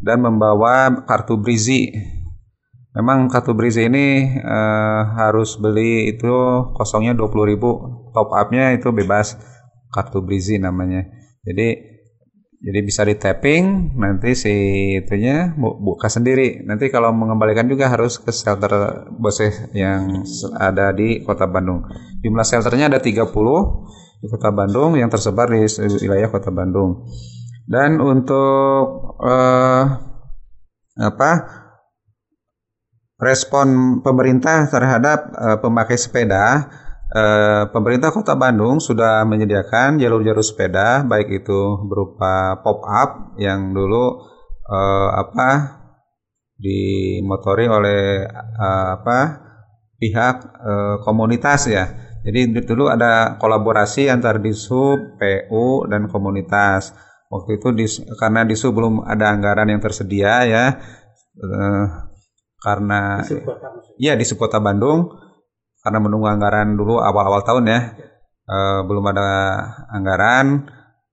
dan 0.00 0.18
membawa 0.20 1.04
kartu 1.04 1.40
Brizi. 1.40 1.92
Memang 2.96 3.28
kartu 3.28 3.52
Brizi 3.52 3.88
ini 3.88 4.36
eh, 4.40 5.00
harus 5.20 5.60
beli 5.60 6.16
itu 6.16 6.32
kosongnya 6.72 7.12
20.000, 7.12 8.12
top 8.16 8.28
up-nya 8.32 8.72
itu 8.72 8.88
bebas 8.92 9.36
kartu 9.92 10.24
Brizi 10.24 10.56
namanya. 10.56 11.04
Jadi 11.44 11.96
jadi 12.56 12.80
bisa 12.80 13.04
di 13.04 13.14
tapping 13.20 13.94
nanti 14.00 14.32
si 14.32 14.54
itunya 14.96 15.52
bu- 15.54 15.76
buka 15.76 16.08
sendiri. 16.08 16.64
Nanti 16.64 16.88
kalau 16.88 17.12
mengembalikan 17.12 17.68
juga 17.68 17.92
harus 17.92 18.16
ke 18.16 18.32
shelter 18.32 19.04
boseh 19.20 19.70
yang 19.76 20.24
ada 20.56 20.90
di 20.96 21.20
Kota 21.20 21.44
Bandung. 21.44 21.84
Jumlah 22.24 22.42
shelternya 22.48 22.88
ada 22.88 22.98
30 22.98 23.28
di 24.20 24.26
Kota 24.30 24.50
Bandung 24.52 24.96
yang 24.96 25.12
tersebar 25.12 25.50
di 25.52 25.66
wilayah 26.02 26.28
Kota 26.32 26.50
Bandung. 26.52 27.04
Dan 27.66 27.98
untuk 27.98 29.18
eh, 29.26 29.82
apa 30.96 31.30
respon 33.18 34.00
pemerintah 34.00 34.68
terhadap 34.70 35.18
eh, 35.34 35.58
pemakai 35.58 35.98
sepeda, 35.98 36.70
eh, 37.10 37.64
pemerintah 37.74 38.14
Kota 38.14 38.38
Bandung 38.38 38.78
sudah 38.78 39.26
menyediakan 39.26 39.98
jalur-jalur 39.98 40.44
sepeda, 40.44 41.02
baik 41.02 41.42
itu 41.42 41.60
berupa 41.84 42.62
pop-up 42.62 43.34
yang 43.40 43.74
dulu 43.74 44.22
eh, 44.70 45.08
apa 45.10 45.50
dimotori 46.56 47.68
oleh 47.68 48.24
eh, 48.30 48.86
apa 48.96 49.18
pihak 49.98 50.36
eh, 50.44 50.96
komunitas 51.02 51.66
ya. 51.66 52.05
Jadi 52.26 52.58
dulu 52.66 52.90
ada 52.90 53.38
kolaborasi 53.38 54.10
antar 54.10 54.42
Disub, 54.42 55.14
PU 55.14 55.86
dan 55.86 56.10
komunitas. 56.10 56.90
Waktu 57.30 57.62
itu 57.62 57.70
dis, 57.70 58.02
karena 58.18 58.42
Disub 58.42 58.74
belum 58.74 59.06
ada 59.06 59.30
anggaran 59.30 59.70
yang 59.70 59.78
tersedia 59.78 60.42
ya. 60.42 60.64
eh, 61.38 61.84
karena 62.58 63.22
Iya 63.96 64.18
di 64.18 64.24
Kota 64.34 64.58
Bandung 64.58 65.06
karena 65.86 66.02
menunggu 66.02 66.26
anggaran 66.26 66.74
dulu 66.74 66.98
awal-awal 66.98 67.46
tahun 67.46 67.64
ya 67.70 67.80
eh, 68.50 68.80
belum 68.82 69.04
ada 69.06 69.28
anggaran 69.94 70.66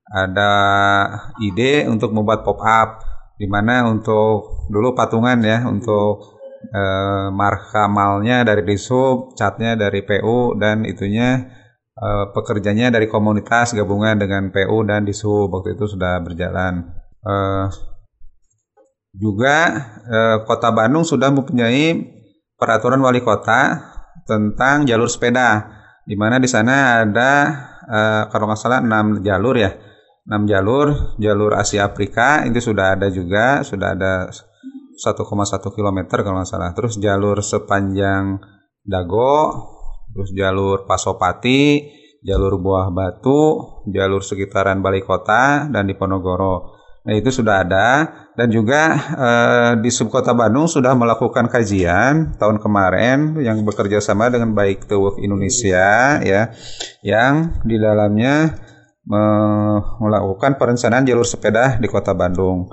ada 0.09 0.51
ide 1.39 1.85
untuk 1.85 2.09
membuat 2.09 2.41
pop 2.41 2.57
up 2.65 3.05
di 3.37 3.45
mana 3.45 3.85
untuk 3.85 4.65
dulu 4.73 4.97
patungan 4.97 5.37
ya 5.45 5.61
untuk 5.69 6.41
eh, 6.71 7.27
marka 7.33 7.91
malnya 7.91 8.47
dari 8.47 8.63
Disub, 8.63 9.35
catnya 9.35 9.75
dari 9.75 10.05
PU 10.05 10.55
dan 10.55 10.87
itunya 10.87 11.43
eh, 11.97 12.25
pekerjanya 12.31 12.93
dari 12.93 13.11
komunitas 13.11 13.75
gabungan 13.75 14.15
dengan 14.15 14.47
PU 14.53 14.87
dan 14.87 15.03
Disub 15.03 15.51
waktu 15.51 15.75
itu 15.75 15.85
sudah 15.91 16.23
berjalan. 16.23 16.93
Eh, 17.23 17.65
juga 19.13 19.57
eh, 20.09 20.37
Kota 20.47 20.73
Bandung 20.73 21.05
sudah 21.05 21.29
mempunyai 21.29 22.13
peraturan 22.57 23.01
wali 23.03 23.19
kota 23.19 23.91
tentang 24.23 24.87
jalur 24.87 25.11
sepeda, 25.11 25.67
di 26.07 26.15
mana 26.15 26.39
di 26.39 26.47
sana 26.47 27.03
ada 27.03 27.31
eh, 27.85 28.23
kalau 28.31 28.47
nggak 28.49 28.59
salah 28.59 28.79
6 28.79 29.21
jalur 29.21 29.55
ya, 29.59 29.71
6 30.25 30.47
jalur, 30.47 30.87
jalur 31.19 31.51
Asia 31.59 31.85
Afrika 31.85 32.47
itu 32.47 32.63
sudah 32.63 32.95
ada 32.95 33.11
juga, 33.11 33.61
sudah 33.67 33.93
ada 33.93 34.31
1,1 34.95 35.75
km 35.75 35.99
kalau 36.21 36.37
nggak 36.41 36.49
salah. 36.49 36.71
Terus 36.77 36.97
jalur 37.01 37.41
sepanjang 37.41 38.39
Dago, 38.83 39.35
terus 40.11 40.35
jalur 40.35 40.83
Pasopati, 40.83 41.87
jalur 42.23 42.59
Buah 42.59 42.91
Batu, 42.91 43.83
jalur 43.87 44.23
sekitaran 44.23 44.79
Balai 44.79 45.03
Kota 45.03 45.67
dan 45.71 45.87
di 45.87 45.95
Ponorogo. 45.95 46.73
Nah, 47.03 47.19
itu 47.19 47.35
sudah 47.35 47.67
ada 47.67 47.87
dan 48.39 48.47
juga 48.47 48.95
eh, 48.95 49.71
di 49.83 49.91
subkota 49.91 50.31
Bandung 50.31 50.71
sudah 50.71 50.95
melakukan 50.95 51.51
kajian 51.51 52.39
tahun 52.39 52.63
kemarin 52.63 53.43
yang 53.43 53.59
bekerja 53.67 53.99
sama 53.99 54.31
dengan 54.31 54.55
Baik 54.55 54.87
to 54.87 55.03
Work 55.03 55.19
Indonesia 55.19 56.23
ya 56.23 56.55
yang 57.03 57.59
di 57.67 57.75
dalamnya 57.75 58.55
me- 59.03 59.83
melakukan 59.99 60.55
perencanaan 60.55 61.03
jalur 61.03 61.27
sepeda 61.27 61.75
di 61.75 61.91
Kota 61.91 62.15
Bandung. 62.15 62.71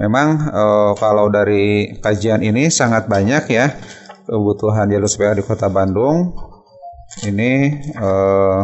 Memang 0.00 0.28
eh, 0.48 0.92
kalau 0.96 1.28
dari 1.28 1.92
kajian 2.00 2.40
ini 2.40 2.72
sangat 2.72 3.04
banyak 3.04 3.44
ya 3.52 3.68
kebutuhan 4.24 4.88
jalur 4.88 5.10
sepeda 5.10 5.36
di 5.36 5.44
Kota 5.44 5.68
Bandung. 5.68 6.32
Ini 7.20 7.52
eh, 8.00 8.58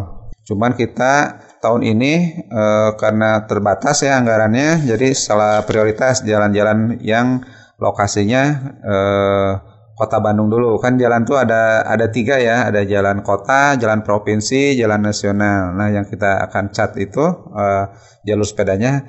cuman 0.48 0.72
kita 0.72 1.44
tahun 1.60 1.82
ini 1.84 2.12
eh, 2.48 2.90
karena 2.96 3.44
terbatas 3.44 4.00
ya 4.00 4.16
anggarannya, 4.16 4.88
jadi 4.88 5.12
salah 5.12 5.60
prioritas 5.68 6.24
jalan-jalan 6.24 7.04
yang 7.04 7.44
lokasinya 7.76 8.42
eh, 8.80 9.52
Kota 9.92 10.24
Bandung 10.24 10.48
dulu. 10.48 10.80
Kan 10.80 10.96
jalan 10.96 11.28
tuh 11.28 11.36
ada 11.36 11.84
ada 11.84 12.08
tiga 12.08 12.40
ya, 12.40 12.64
ada 12.72 12.80
jalan 12.88 13.20
kota, 13.20 13.76
jalan 13.76 14.00
provinsi, 14.00 14.72
jalan 14.76 15.04
nasional. 15.04 15.76
Nah, 15.76 15.88
yang 15.92 16.08
kita 16.08 16.48
akan 16.48 16.72
cat 16.72 16.96
itu 16.96 17.24
eh, 17.52 17.84
jalur 18.24 18.48
sepedanya 18.48 19.04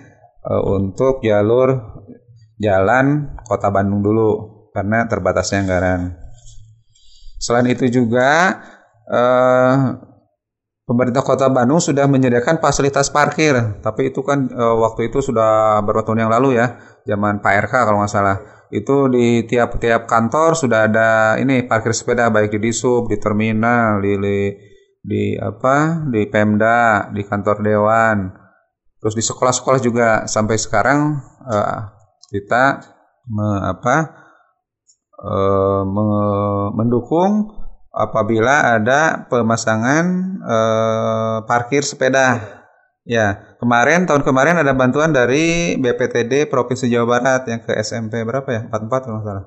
untuk 0.48 1.19
jalur 1.27 1.97
jalan 2.58 3.38
Kota 3.46 3.70
Bandung 3.70 4.02
dulu 4.02 4.30
karena 4.74 5.06
terbatasnya 5.10 5.66
anggaran. 5.66 6.14
Selain 7.38 7.66
itu 7.70 7.86
juga 7.90 8.62
eh, 9.10 9.76
pemerintah 10.86 11.22
Kota 11.22 11.50
Bandung 11.50 11.82
sudah 11.82 12.06
menyediakan 12.10 12.58
fasilitas 12.58 13.14
parkir, 13.14 13.82
tapi 13.82 14.10
itu 14.10 14.22
kan 14.26 14.50
eh, 14.50 14.76
waktu 14.78 15.10
itu 15.10 15.22
sudah 15.22 15.82
beberapa 15.82 16.06
tahun 16.06 16.30
yang 16.30 16.34
lalu 16.34 16.58
ya, 16.58 16.78
zaman 17.06 17.42
Pak 17.42 17.70
RK 17.70 17.74
kalau 17.74 18.02
nggak 18.02 18.14
salah. 18.14 18.38
Itu 18.68 19.08
di 19.08 19.48
tiap-tiap 19.48 20.06
kantor 20.06 20.54
sudah 20.58 20.92
ada 20.92 21.40
ini 21.40 21.64
parkir 21.64 21.96
sepeda 21.96 22.28
baik 22.28 22.52
di 22.58 22.68
disub, 22.68 23.08
di 23.08 23.16
terminal, 23.16 24.04
di, 24.04 24.14
di 24.20 24.38
di 25.08 25.24
apa, 25.40 26.04
di 26.12 26.28
Pemda, 26.28 27.08
di 27.16 27.24
kantor 27.24 27.64
dewan, 27.64 28.28
terus 29.00 29.16
di 29.16 29.24
sekolah-sekolah 29.24 29.80
juga 29.80 30.08
sampai 30.28 30.58
sekarang 30.60 31.16
eh, 31.48 31.97
kita 32.31 32.84
me- 33.27 33.63
apa 33.63 33.96
eh, 35.17 35.84
me- 35.88 36.69
mendukung 36.75 37.51
apabila 37.91 38.77
ada 38.77 39.25
pemasangan 39.27 40.05
eh, 40.43 41.38
parkir 41.50 41.81
sepeda. 41.81 42.55
Ya, 43.07 43.55
kemarin 43.63 44.03
tahun 44.03 44.27
kemarin 44.27 44.60
ada 44.60 44.75
bantuan 44.75 45.15
dari 45.15 45.79
BPTD 45.79 46.51
Provinsi 46.51 46.91
Jawa 46.91 47.07
Barat 47.07 47.48
yang 47.48 47.63
ke 47.63 47.72
SMP 47.79 48.19
berapa 48.27 48.48
ya? 48.51 48.62
44 48.67 49.07
kalau 49.07 49.24
salah. 49.24 49.46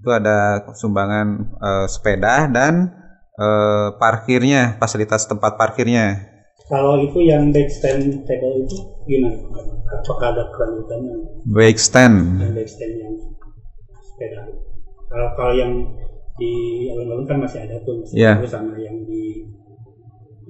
Itu 0.00 0.08
ada 0.12 0.64
sumbangan 0.72 1.26
eh, 1.60 1.86
sepeda 1.92 2.48
dan 2.48 2.88
eh, 3.36 3.88
parkirnya, 4.00 4.80
fasilitas 4.80 5.28
tempat 5.28 5.60
parkirnya. 5.60 6.35
Kalau 6.66 6.98
itu 6.98 7.18
yang 7.22 7.54
backstand 7.54 8.26
table 8.26 8.66
itu 8.66 8.76
gimana? 9.06 9.38
Apakah 9.86 10.34
ada 10.34 10.44
kelanjutannya 10.50 11.46
Bike 11.46 11.78
stand. 11.78 12.42
yang 12.42 12.52
backstand 12.58 12.92
yang 12.98 13.14
sepeda? 14.02 14.42
Kalau 15.06 15.28
kalau 15.38 15.54
yang 15.54 15.72
di 16.36 16.52
alun-alun 16.90 17.24
kan 17.24 17.38
masih 17.38 17.62
ada 17.64 17.78
tuh 17.86 18.02
masih 18.02 18.18
ada 18.18 18.44
sama 18.44 18.74
yang 18.76 18.98
di 19.06 19.46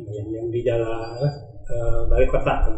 yang 0.08 0.28
yang 0.32 0.46
di 0.48 0.60
jalan 0.64 1.20
eh, 1.68 2.00
balai 2.08 2.26
kota 2.26 2.64
kan 2.64 2.74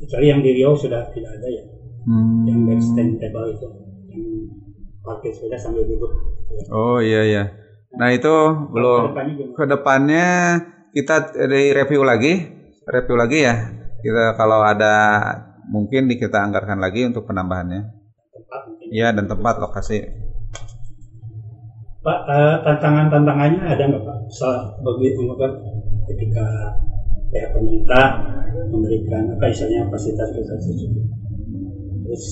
kecuali 0.00 0.26
yang 0.26 0.40
di 0.40 0.50
Riau 0.56 0.72
sudah 0.74 1.12
tidak 1.12 1.36
ada 1.38 1.48
ya 1.48 1.64
Hmm. 2.00 2.48
yang 2.48 2.64
backstand 2.64 3.20
table 3.20 3.52
itu 3.52 3.68
yang 4.08 4.24
parkir 5.04 5.36
sepeda 5.36 5.60
sambil 5.60 5.84
duduk 5.84 6.08
gitu 6.08 6.52
ya. 6.56 6.64
Oh 6.72 6.96
iya 6.96 7.22
iya. 7.28 7.42
Nah 7.92 8.08
itu 8.08 8.32
belum. 8.72 9.12
Ke 9.52 9.68
depannya 9.68 10.28
gimana? 10.56 10.79
Kita 10.90 11.30
di 11.46 11.70
review 11.70 12.02
lagi, 12.02 12.34
review 12.82 13.14
lagi 13.14 13.38
ya. 13.46 13.54
Kita 14.02 14.34
kalau 14.34 14.58
ada 14.66 14.94
mungkin 15.70 16.10
di 16.10 16.18
kita 16.18 16.42
anggarkan 16.42 16.82
lagi 16.82 17.06
untuk 17.06 17.30
penambahannya. 17.30 17.94
tempat 18.34 18.60
mungkin 18.66 18.88
Iya 18.90 19.14
dan 19.14 19.30
tempat 19.30 19.54
lokasi. 19.62 20.02
Pak, 22.00 22.20
eh, 22.26 22.56
tantangan-tantangannya 22.66 23.62
ada 23.70 23.82
nggak 23.86 24.02
Pak? 24.02 24.18
Soal 24.34 24.82
bagi 24.82 25.14
apa, 25.14 25.46
ketika 26.10 26.46
pihak 27.30 27.54
pemerintah 27.54 28.06
memberikan 28.74 29.30
apa 29.30 29.46
misalnya 29.46 29.86
fasilitas 29.94 30.26
fasilitas 30.34 30.64
tersebut. 30.74 31.06
Terus 32.02 32.24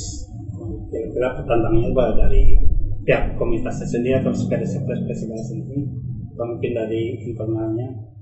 kira-kira 0.91 1.29
tantangannya 1.47 1.95
apa 1.95 2.05
dari 2.27 2.59
pihak 3.07 3.39
komunitasnya 3.39 3.87
sendiri 3.87 4.19
atau 4.19 4.35
sepeda 4.35 4.67
sepeda 4.67 5.15
sendiri 5.47 5.87
atau 6.35 6.45
mungkin 6.49 6.73
dari 6.75 7.23
internalnya. 7.23 8.18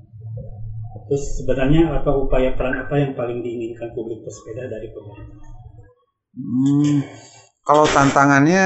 Terus 1.07 1.25
sebenarnya 1.39 2.03
apa 2.03 2.11
upaya 2.11 2.51
peran 2.59 2.83
apa 2.83 2.95
yang 2.99 3.15
paling 3.15 3.39
diinginkan 3.39 3.95
publik 3.95 4.27
pesepeda 4.27 4.67
dari 4.67 4.91
pemerintah? 4.91 5.39
Hmm, 6.37 7.01
kalau 7.67 7.87
tantangannya 7.87 8.65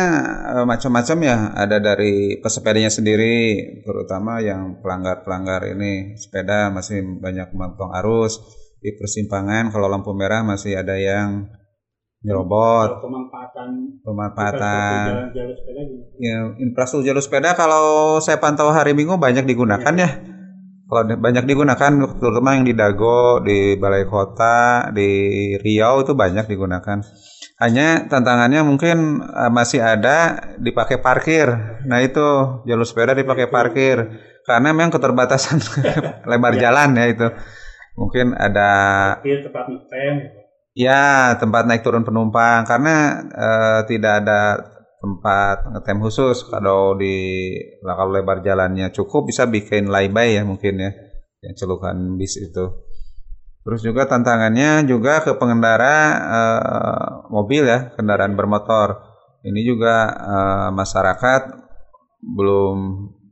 eh, 0.61 0.65
macam-macam 0.69 1.19
ya, 1.25 1.37
ada 1.57 1.77
dari 1.81 2.41
pesepedanya 2.41 2.89
sendiri, 2.89 3.61
terutama 3.85 4.41
yang 4.41 4.81
pelanggar-pelanggar 4.81 5.69
ini 5.73 6.17
sepeda 6.17 6.73
masih 6.73 7.21
banyak 7.21 7.53
memotong 7.53 7.93
arus 8.01 8.41
di 8.81 8.93
persimpangan. 8.97 9.69
Kalau 9.69 9.89
lampu 9.89 10.13
merah 10.17 10.41
masih 10.41 10.81
ada 10.81 10.97
yang 10.97 11.49
nyerobot, 12.21 13.01
Kalau 13.01 13.05
pemanfaatan 13.05 13.69
pemanfaatan. 14.05 15.05
jalan 15.09 15.29
jalur 15.33 15.57
sepeda 15.57 15.81
gimana? 15.89 16.21
Ya, 16.21 16.39
infrastruktur 16.61 17.07
jalur 17.09 17.25
sepeda 17.25 17.51
kalau 17.57 18.21
saya 18.21 18.37
pantau 18.37 18.69
hari 18.69 18.93
Minggu 18.93 19.17
banyak 19.17 19.49
digunakan 19.49 19.95
ya. 19.97 20.30
Kalau 20.91 21.07
banyak 21.07 21.47
digunakan, 21.47 21.91
terutama 22.19 22.59
yang 22.59 22.67
di 22.67 22.75
Dago, 22.75 23.39
di 23.39 23.79
Balai 23.79 24.11
Kota, 24.11 24.91
di 24.91 25.55
Riau 25.55 26.03
itu 26.03 26.19
banyak 26.19 26.51
digunakan. 26.51 26.99
Hanya 27.63 28.11
tantangannya 28.11 28.67
mungkin 28.67 29.23
eh, 29.23 29.53
masih 29.55 29.79
ada 29.79 30.51
dipakai 30.59 30.99
parkir. 30.99 31.47
Nah 31.87 32.03
itu 32.03 32.27
jalur 32.67 32.83
sepeda 32.83 33.15
dipakai 33.15 33.47
parkir 33.47 34.03
karena 34.43 34.75
memang 34.75 34.91
keterbatasan 34.91 35.63
lebar 36.31 36.59
jalan 36.59 36.99
ya 36.99 37.07
itu. 37.07 37.29
Mungkin 37.95 38.35
ada 38.35 38.71
Parkir 39.21 39.47
tempat 39.47 39.65
ngetem. 39.71 40.15
Ya, 40.75 41.37
tempat 41.39 41.67
naik 41.71 41.87
turun 41.87 42.03
penumpang 42.03 42.67
karena 42.67 43.27
eh, 43.31 43.81
tidak 43.87 44.27
ada 44.27 44.41
tempat 45.01 45.67
ngetem 45.73 45.99
khusus. 46.05 46.45
Kalau 46.47 46.95
di 46.95 47.51
nah, 47.83 47.97
kalau 47.97 48.13
lebar 48.15 48.45
jalannya 48.45 48.93
cukup 48.93 49.33
bisa 49.33 49.49
bikin 49.49 49.89
layby 49.89 50.37
ya 50.39 50.43
mungkin 50.45 50.77
ya 50.79 50.91
yang 51.41 51.55
celukan 51.57 51.97
bis 52.21 52.37
itu. 52.37 52.65
Terus 53.61 53.81
juga 53.85 54.09
tantangannya 54.09 54.89
juga 54.89 55.21
ke 55.21 55.37
pengendara 55.37 55.97
eh, 56.17 57.09
mobil 57.33 57.65
ya, 57.65 57.93
kendaraan 57.97 58.37
bermotor. 58.37 59.09
Ini 59.41 59.61
juga 59.65 60.09
eh, 60.13 60.69
masyarakat 60.73 61.43
belum 62.21 62.77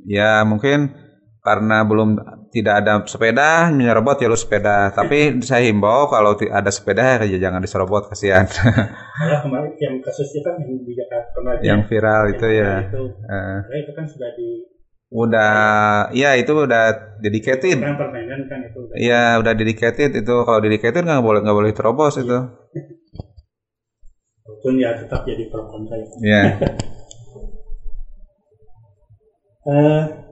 ya 0.09 0.41
mungkin 0.49 1.08
karena 1.49 1.81
belum 1.89 2.21
tidak 2.53 2.75
ada 2.85 2.93
sepeda 3.09 3.73
menyerobot 3.73 4.21
jalur 4.21 4.37
sepeda. 4.37 4.93
Tapi 4.93 5.41
saya 5.41 5.65
himbau 5.65 6.13
kalau 6.13 6.37
ada 6.37 6.69
sepeda 6.69 7.25
ya 7.25 7.39
jangan 7.41 7.65
diserobot 7.65 8.13
kasihan. 8.13 8.45
Malah 9.21 9.41
kemarin 9.41 9.73
yang 9.81 9.97
kasusnya 10.05 10.41
kan 10.45 10.55
yang 10.61 10.85
di 10.85 10.93
Jakarta 10.93 11.29
kemarin. 11.33 11.61
Yang 11.65 11.81
viral 11.89 12.23
yang 12.29 12.33
itu 12.37 12.47
ya 12.53 12.73
itu, 12.85 13.03
Eh, 13.09 13.59
Karena 13.65 13.77
itu 13.81 13.93
kan 13.97 14.05
sudah 14.05 14.31
di 14.37 14.49
udah 15.09 15.53
ya 16.13 16.37
itu 16.37 16.53
udah 16.53 17.17
dedicated 17.25 17.81
kan 17.81 17.97
permainan 17.97 18.45
kan 18.45 18.61
itu 18.61 18.79
udah. 18.85 18.95
Iya 19.01 19.41
udah 19.41 19.53
dedicated 19.57 20.11
itu. 20.13 20.35
Kalau 20.45 20.61
dedicated 20.61 21.03
nggak 21.09 21.25
boleh 21.25 21.41
nggak 21.41 21.57
boleh 21.57 21.73
terobos 21.73 22.21
itu. 22.21 22.39
Walaupun 24.45 24.75
ya 24.77 24.93
tetap 25.01 25.25
jadi 25.25 25.49
pro 25.49 25.65
kontra 25.65 25.97
ya. 25.97 26.05
ya 29.65 30.28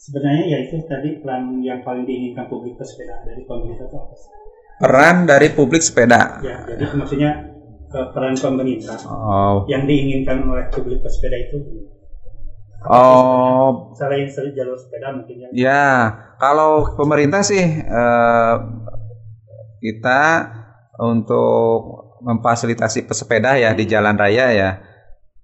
sebenarnya 0.00 0.44
ya 0.48 0.58
itu 0.64 0.80
tadi 0.88 1.20
peran 1.20 1.60
yang 1.60 1.84
paling 1.84 2.08
diinginkan 2.08 2.48
publik 2.48 2.80
pesepeda 2.80 3.20
dari 3.20 3.44
pemerintah 3.44 3.84
itu 3.84 3.96
apa 4.00 4.14
sih? 4.16 4.30
peran 4.80 5.16
dari 5.28 5.48
publik 5.52 5.84
sepeda? 5.84 6.40
Ya, 6.40 6.64
jadi 6.64 6.84
maksudnya 6.96 7.30
eh, 7.92 8.06
peran 8.16 8.32
pemerintah 8.32 8.96
oh. 9.04 9.68
yang 9.68 9.84
diinginkan 9.84 10.40
oleh 10.48 10.72
publik 10.72 11.04
pesepeda 11.04 11.36
itu. 11.36 11.56
Oh. 12.88 13.92
Selain 13.92 14.24
jalur 14.56 14.80
sepeda 14.80 15.12
mungkin 15.12 15.36
ya. 15.36 15.48
Ya, 15.52 15.86
kalau 16.40 16.96
pemerintah 16.96 17.44
sih 17.44 17.60
eh, 17.84 18.56
kita 19.84 20.22
untuk 20.96 21.80
memfasilitasi 22.24 23.04
pesepeda 23.04 23.60
ya 23.60 23.76
di 23.76 23.84
jalan 23.84 24.16
raya 24.16 24.48
ya, 24.48 24.70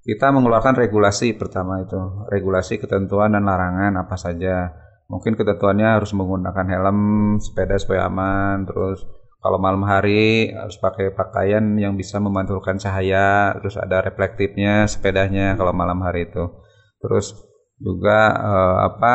kita 0.07 0.31
mengeluarkan 0.31 0.79
regulasi 0.79 1.35
pertama 1.35 1.83
itu, 1.83 1.99
regulasi 2.31 2.79
ketentuan 2.79 3.35
dan 3.35 3.43
larangan 3.43 4.07
apa 4.07 4.15
saja. 4.15 4.71
Mungkin 5.11 5.35
ketentuannya 5.35 5.99
harus 5.99 6.15
menggunakan 6.15 6.67
helm 6.67 6.99
sepeda 7.43 7.75
supaya 7.79 8.07
aman, 8.07 8.63
terus 8.67 9.03
Kalau 9.37 9.63
malam 9.63 9.87
hari 9.87 10.51
harus 10.51 10.75
pakai 10.75 11.15
pakaian 11.15 11.63
yang 11.79 11.95
bisa 11.95 12.19
memantulkan 12.19 12.83
cahaya, 12.83 13.55
terus 13.55 13.79
ada 13.79 14.03
reflektifnya 14.03 14.91
sepedanya 14.91 15.55
kalau 15.55 15.71
malam 15.71 16.03
hari 16.03 16.27
itu. 16.27 16.51
Terus 16.99 17.31
juga 17.79 18.35
eh, 18.35 18.77
apa 18.91 19.15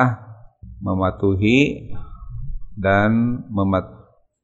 mematuhi 0.79 1.91
dan 2.79 3.43
memat 3.51 4.00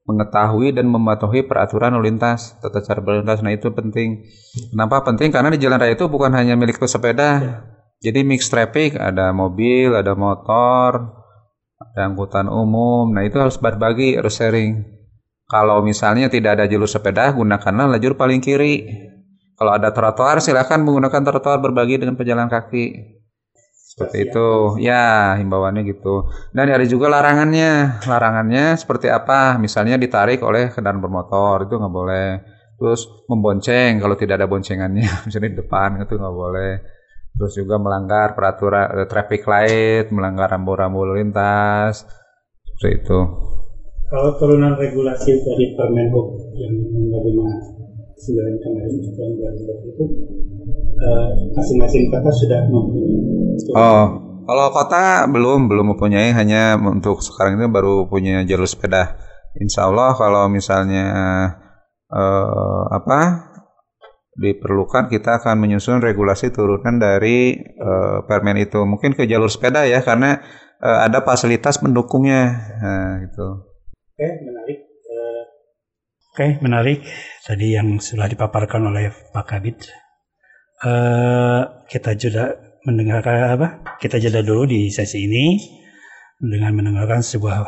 mengetahui 0.08 0.72
dan 0.72 0.88
mematuhi 0.88 1.44
peraturan 1.44 1.92
lalu 2.00 2.16
lintas, 2.16 2.56
tata 2.64 2.80
cara 2.80 3.04
berlalu 3.04 3.28
lintas. 3.28 3.44
Nah 3.44 3.52
itu 3.52 3.68
penting. 3.76 4.24
Kenapa 4.72 5.04
penting? 5.04 5.36
Karena 5.36 5.52
di 5.52 5.60
jalan 5.60 5.78
raya 5.78 5.94
itu 6.00 6.08
bukan 6.08 6.32
hanya 6.32 6.56
milik 6.56 6.80
pesepeda. 6.80 7.62
Jadi 8.00 8.24
mix 8.24 8.48
traffic, 8.48 8.96
ada 8.96 9.36
mobil, 9.36 9.92
ada 9.92 10.16
motor, 10.16 11.12
ada 11.76 12.02
angkutan 12.08 12.48
umum. 12.48 13.12
Nah 13.12 13.28
itu 13.28 13.36
harus 13.36 13.60
berbagi, 13.60 14.16
harus 14.16 14.40
sharing. 14.40 14.96
Kalau 15.48 15.84
misalnya 15.84 16.32
tidak 16.32 16.60
ada 16.60 16.66
jalur 16.68 16.88
sepeda, 16.88 17.32
gunakanlah 17.36 17.92
lajur 17.92 18.16
paling 18.16 18.40
kiri. 18.40 18.88
Kalau 19.58 19.74
ada 19.74 19.90
trotoar, 19.90 20.40
silakan 20.40 20.86
menggunakan 20.86 21.22
trotoar 21.24 21.58
berbagi 21.60 21.98
dengan 21.98 22.14
pejalan 22.14 22.48
kaki. 22.48 23.17
Seperti 23.98 24.30
itu, 24.30 24.78
ya 24.78 25.34
himbauannya 25.42 25.82
gitu. 25.90 26.30
Dan 26.54 26.70
ada 26.70 26.86
juga 26.86 27.10
larangannya. 27.10 28.06
Larangannya 28.06 28.78
seperti 28.78 29.10
apa? 29.10 29.58
Misalnya 29.58 29.98
ditarik 29.98 30.46
oleh 30.46 30.70
kendaraan 30.70 31.02
bermotor 31.02 31.66
itu 31.66 31.82
nggak 31.82 31.96
boleh. 31.98 32.30
Terus 32.78 33.10
membonceng 33.26 33.98
kalau 33.98 34.14
tidak 34.14 34.38
ada 34.38 34.46
boncengannya, 34.46 35.10
misalnya 35.26 35.50
di 35.50 35.58
depan 35.66 35.98
itu 35.98 36.14
nggak 36.14 36.38
boleh. 36.38 36.74
Terus 37.42 37.54
juga 37.58 37.82
melanggar 37.82 38.38
peraturan 38.38 39.02
eh, 39.02 39.08
traffic 39.10 39.42
light, 39.50 40.14
melanggar 40.14 40.54
rambu-rambu 40.54 41.02
lalu 41.02 41.26
lintas, 41.26 42.06
seperti 42.70 43.02
itu. 43.02 43.20
Kalau 44.14 44.30
turunan 44.38 44.78
regulasi 44.78 45.42
dari 45.42 45.74
Permenhub 45.74 46.38
yang 46.54 46.74
menerima 46.86 47.46
9 48.14 48.62
kemarin 48.62 48.94
tahun 49.10 49.32
2020 49.42 49.90
itu 49.90 50.06
eh, 50.76 51.30
masing-masing 51.56 52.12
kota 52.12 52.30
sudah 52.32 52.60
mempunyai 52.68 53.16
Oh, 53.74 54.06
kalau 54.46 54.68
kota 54.72 55.26
belum 55.28 55.68
belum 55.68 55.98
mempunyai 55.98 56.32
hanya 56.32 56.78
untuk 56.78 57.20
sekarang 57.26 57.58
ini 57.58 57.68
baru 57.68 58.06
punya 58.08 58.46
jalur 58.46 58.70
sepeda. 58.70 59.18
Insya 59.58 59.90
Allah 59.90 60.14
kalau 60.14 60.46
misalnya 60.48 61.06
eh, 62.14 62.84
apa 62.94 63.50
diperlukan 64.38 65.10
kita 65.10 65.42
akan 65.42 65.58
menyusun 65.58 65.98
regulasi 66.00 66.54
turunan 66.54 67.02
dari 67.02 67.58
eh, 67.58 68.18
permen 68.30 68.62
itu. 68.62 68.86
Mungkin 68.86 69.18
ke 69.18 69.26
jalur 69.26 69.50
sepeda 69.50 69.84
ya 69.90 70.06
karena 70.06 70.40
eh, 70.80 71.00
ada 71.04 71.26
fasilitas 71.26 71.82
pendukungnya. 71.82 72.42
Nah, 72.80 73.12
gitu. 73.26 73.48
Oke, 74.14 74.28
menarik. 74.46 74.80
Eh, 74.86 75.44
Oke, 76.32 76.48
menarik. 76.62 77.00
Tadi 77.42 77.68
yang 77.74 77.98
sudah 77.98 78.30
dipaparkan 78.30 78.94
oleh 78.94 79.10
Pak 79.34 79.46
Kabit. 79.50 80.07
Eh, 80.78 81.62
kita 81.90 82.14
juga 82.14 82.54
mendengarkan 82.86 83.58
apa? 83.58 83.68
Kita 83.98 84.22
jeda 84.22 84.46
dulu 84.46 84.70
di 84.70 84.94
sesi 84.94 85.26
ini 85.26 85.58
dengan 86.38 86.78
mendengarkan 86.78 87.26
sebuah 87.26 87.66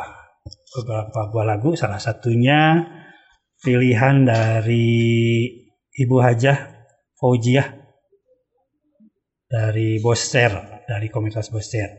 beberapa 0.78 1.20
buah 1.34 1.46
lagu. 1.58 1.74
Salah 1.74 1.98
satunya 1.98 2.86
pilihan 3.58 4.22
dari 4.22 5.42
Ibu 5.90 6.16
Hajah 6.22 6.86
Faujiah 7.18 7.66
dari 9.50 9.98
Boster, 9.98 10.86
dari 10.86 11.10
komunitas 11.10 11.50
Boster. 11.50 11.90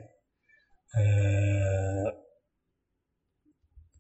Eh, 0.95 2.07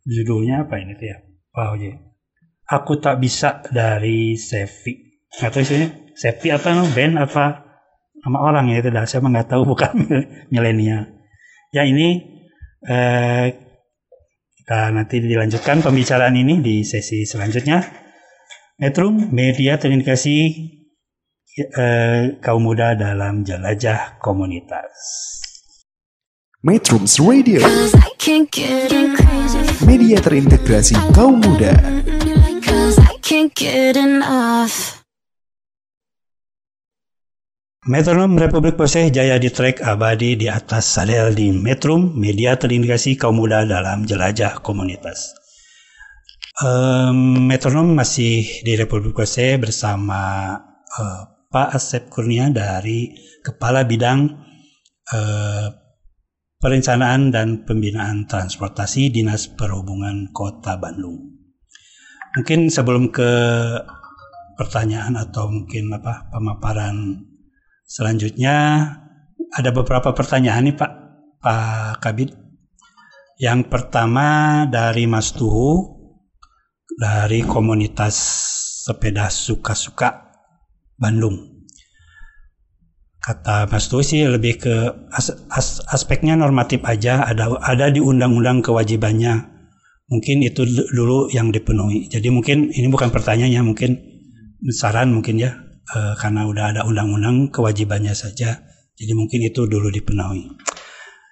judulnya 0.07 0.63
apa 0.63 0.79
ini 0.79 0.95
tuh 0.95 1.07
ya? 1.11 1.19
Pak. 1.51 1.75
Aku 2.71 3.03
tak 3.03 3.19
bisa 3.19 3.59
dari 3.67 4.39
Sevi. 4.39 5.10
Nggak 5.39 5.51
tahu 5.55 5.63
isinya 5.63 5.87
Sevi 6.11 6.47
apa 6.51 6.67
no? 6.75 6.83
band 6.91 7.15
apa 7.17 7.45
nama 8.21 8.37
orang 8.43 8.69
ya 8.69 8.83
itu 8.83 8.89
dah 8.93 9.05
saya 9.07 9.23
mah 9.23 9.31
nggak 9.33 9.49
tahu 9.49 9.63
bukan 9.71 9.93
milenial. 10.51 11.07
Ya 11.71 11.87
ini 11.87 12.19
eh, 12.83 13.45
kita 14.61 14.91
nanti 14.91 15.23
dilanjutkan 15.23 15.79
pembicaraan 15.79 16.35
ini 16.35 16.59
di 16.59 16.83
sesi 16.83 17.23
selanjutnya. 17.23 17.81
Metro 18.81 19.13
Media 19.13 19.77
Terindikasi 19.77 20.37
eh, 21.57 22.37
kaum 22.41 22.61
muda 22.63 22.97
dalam 22.97 23.43
jelajah 23.43 24.19
komunitas. 24.19 24.93
Metrums 26.61 27.17
Radio, 27.17 27.57
media 29.81 30.17
terintegrasi 30.21 30.93
kaum 31.09 31.41
muda. 31.41 31.73
Cause 32.61 33.01
I 33.01 33.17
can't 33.17 33.49
get 33.57 33.97
enough. 33.97 35.00
Metronom 37.81 38.37
Republik 38.37 38.77
Boseh 38.77 39.09
Jaya 39.09 39.41
di 39.41 39.49
trek 39.49 39.81
abadi 39.81 40.37
di 40.37 40.45
atas 40.45 40.85
sadel 40.85 41.33
di 41.33 41.49
Metrum, 41.49 42.13
media 42.13 42.53
terindikasi 42.53 43.17
kaum 43.17 43.41
muda 43.41 43.65
dalam 43.65 44.05
jelajah 44.05 44.61
komunitas. 44.61 45.33
Em, 46.61 47.41
Metronom 47.49 47.97
masih 47.97 48.45
di 48.61 48.77
Republik 48.77 49.17
Boseh 49.17 49.57
bersama 49.57 50.53
eh, 50.93 51.21
Pak 51.49 51.73
Asep 51.73 52.05
Kurnia 52.13 52.53
dari 52.53 53.17
Kepala 53.41 53.81
Bidang 53.81 54.29
eh, 55.09 55.67
Perencanaan 56.61 57.33
dan 57.33 57.65
Pembinaan 57.65 58.29
Transportasi 58.29 59.09
Dinas 59.09 59.49
Perhubungan 59.57 60.29
Kota 60.29 60.77
Bandung. 60.77 61.17
Mungkin 62.37 62.69
sebelum 62.69 63.09
ke 63.09 63.33
pertanyaan 64.53 65.17
atau 65.17 65.49
mungkin 65.49 65.89
apa 65.97 66.29
pemaparan 66.29 67.30
Selanjutnya 67.91 68.87
ada 69.51 69.69
beberapa 69.75 70.15
pertanyaan 70.15 70.71
nih 70.71 70.75
Pak 70.79 70.91
Pak 71.43 71.99
Kabit. 71.99 72.31
Yang 73.35 73.67
pertama 73.67 74.63
dari 74.71 75.11
Mas 75.11 75.35
Tuhu 75.35 75.99
dari 76.95 77.43
komunitas 77.43 78.15
sepeda 78.87 79.27
suka-suka 79.27 80.31
Bandung. 80.95 81.67
Kata 83.19 83.67
Mas 83.67 83.91
Tuhu 83.91 84.07
sih 84.07 84.23
lebih 84.23 84.63
ke 84.63 84.75
as- 85.11 85.35
as- 85.51 85.83
aspeknya 85.91 86.39
normatif 86.39 86.87
aja, 86.87 87.27
ada 87.27 87.59
ada 87.59 87.91
di 87.91 87.99
undang-undang 87.99 88.63
kewajibannya. 88.63 89.51
Mungkin 90.07 90.47
itu 90.47 90.63
dulu 90.95 91.27
yang 91.27 91.51
dipenuhi. 91.51 92.07
Jadi 92.07 92.31
mungkin 92.31 92.71
ini 92.71 92.87
bukan 92.87 93.11
pertanyaannya, 93.11 93.61
mungkin 93.67 93.99
saran 94.71 95.11
mungkin 95.11 95.43
ya 95.43 95.70
eh, 95.89 96.13
karena 96.17 96.45
udah 96.45 96.65
ada 96.75 96.81
undang-undang 96.85 97.49
kewajibannya 97.49 98.13
saja. 98.13 98.61
Jadi 98.95 99.11
mungkin 99.17 99.41
itu 99.41 99.65
dulu 99.65 99.89
dipenuhi. 99.89 100.45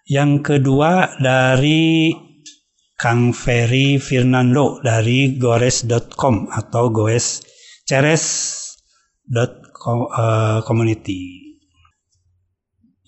Yang 0.09 0.31
kedua 0.41 1.21
dari 1.21 2.09
Kang 2.97 3.31
Ferry 3.31 4.01
Fernando 4.01 4.81
dari 4.81 5.38
gores.com 5.38 6.49
atau 6.49 6.89
goes 6.89 7.45
eh, 9.38 10.59
community. 10.65 11.21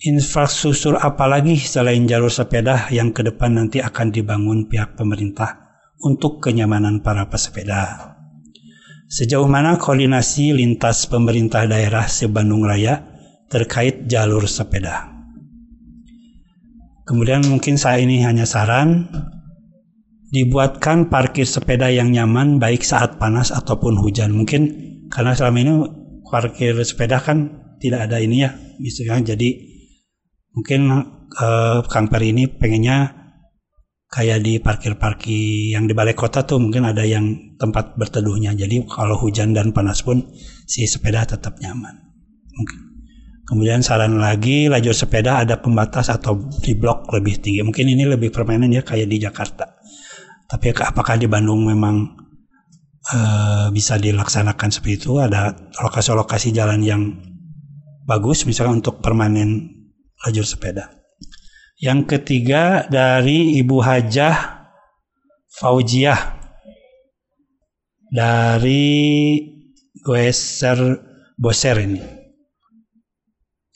Infrastruktur 0.02 0.98
apa 0.98 1.30
lagi 1.30 1.54
selain 1.62 2.10
jalur 2.10 2.26
sepeda 2.26 2.90
yang 2.90 3.14
ke 3.14 3.22
depan 3.22 3.54
nanti 3.54 3.78
akan 3.78 4.10
dibangun 4.10 4.66
pihak 4.66 4.98
pemerintah 4.98 5.78
untuk 6.02 6.42
kenyamanan 6.42 7.06
para 7.06 7.30
pesepeda? 7.30 8.11
Sejauh 9.12 9.44
mana 9.44 9.76
koordinasi 9.76 10.56
lintas 10.56 11.04
pemerintah 11.04 11.68
daerah 11.68 12.08
se-Bandung 12.08 12.64
Raya 12.64 13.04
terkait 13.52 14.08
jalur 14.08 14.48
sepeda? 14.48 15.12
Kemudian 17.04 17.44
mungkin 17.44 17.76
saya 17.76 18.00
ini 18.00 18.24
hanya 18.24 18.48
saran, 18.48 19.12
dibuatkan 20.32 21.12
parkir 21.12 21.44
sepeda 21.44 21.92
yang 21.92 22.08
nyaman 22.08 22.56
baik 22.56 22.80
saat 22.80 23.20
panas 23.20 23.52
ataupun 23.52 24.00
hujan. 24.00 24.32
Mungkin 24.32 24.62
karena 25.12 25.36
selama 25.36 25.58
ini 25.60 25.72
parkir 26.24 26.80
sepeda 26.80 27.20
kan 27.20 27.68
tidak 27.84 28.08
ada 28.08 28.16
ini 28.16 28.48
ya, 28.48 28.56
misalnya 28.80 29.36
jadi 29.36 29.60
mungkin 30.56 30.88
eh, 31.36 31.78
Kang 31.84 32.08
Peri 32.08 32.32
ini 32.32 32.48
pengennya 32.48 33.21
kayak 34.12 34.44
di 34.44 34.60
parkir-parkir 34.60 35.72
yang 35.72 35.88
di 35.88 35.96
balai 35.96 36.12
kota 36.12 36.44
tuh 36.44 36.60
mungkin 36.60 36.84
ada 36.84 37.00
yang 37.00 37.56
tempat 37.56 37.96
berteduhnya. 37.96 38.52
Jadi 38.52 38.84
kalau 38.84 39.16
hujan 39.16 39.56
dan 39.56 39.72
panas 39.72 40.04
pun 40.04 40.20
si 40.68 40.84
sepeda 40.84 41.24
tetap 41.24 41.56
nyaman. 41.56 41.96
Mungkin. 42.52 42.80
Kemudian 43.48 43.80
saran 43.80 44.20
lagi 44.20 44.68
lajur 44.68 44.92
sepeda 44.92 45.40
ada 45.40 45.64
pembatas 45.64 46.12
atau 46.12 46.36
di 46.60 46.76
blok 46.76 47.08
lebih 47.16 47.40
tinggi. 47.40 47.64
Mungkin 47.64 47.88
ini 47.88 48.04
lebih 48.04 48.28
permanen 48.28 48.70
ya 48.70 48.84
kayak 48.84 49.08
di 49.08 49.16
Jakarta. 49.16 49.80
Tapi 50.44 50.76
apakah 50.76 51.16
di 51.16 51.24
Bandung 51.24 51.64
memang 51.64 51.96
eh, 53.08 53.66
bisa 53.72 53.96
dilaksanakan 53.96 54.68
seperti 54.68 55.08
itu? 55.08 55.24
Ada 55.24 55.72
lokasi-lokasi 55.80 56.52
jalan 56.52 56.84
yang 56.84 57.02
bagus 58.04 58.44
misalnya 58.44 58.84
untuk 58.84 59.00
permanen 59.00 59.72
lajur 60.20 60.44
sepeda. 60.44 61.01
Yang 61.82 62.14
ketiga 62.14 62.86
dari 62.86 63.58
Ibu 63.58 63.82
Hajah 63.82 64.70
Faujiah 65.50 66.38
dari 68.06 68.86
Goeser 69.98 70.78
Boser 71.34 71.82
ini. 71.82 71.98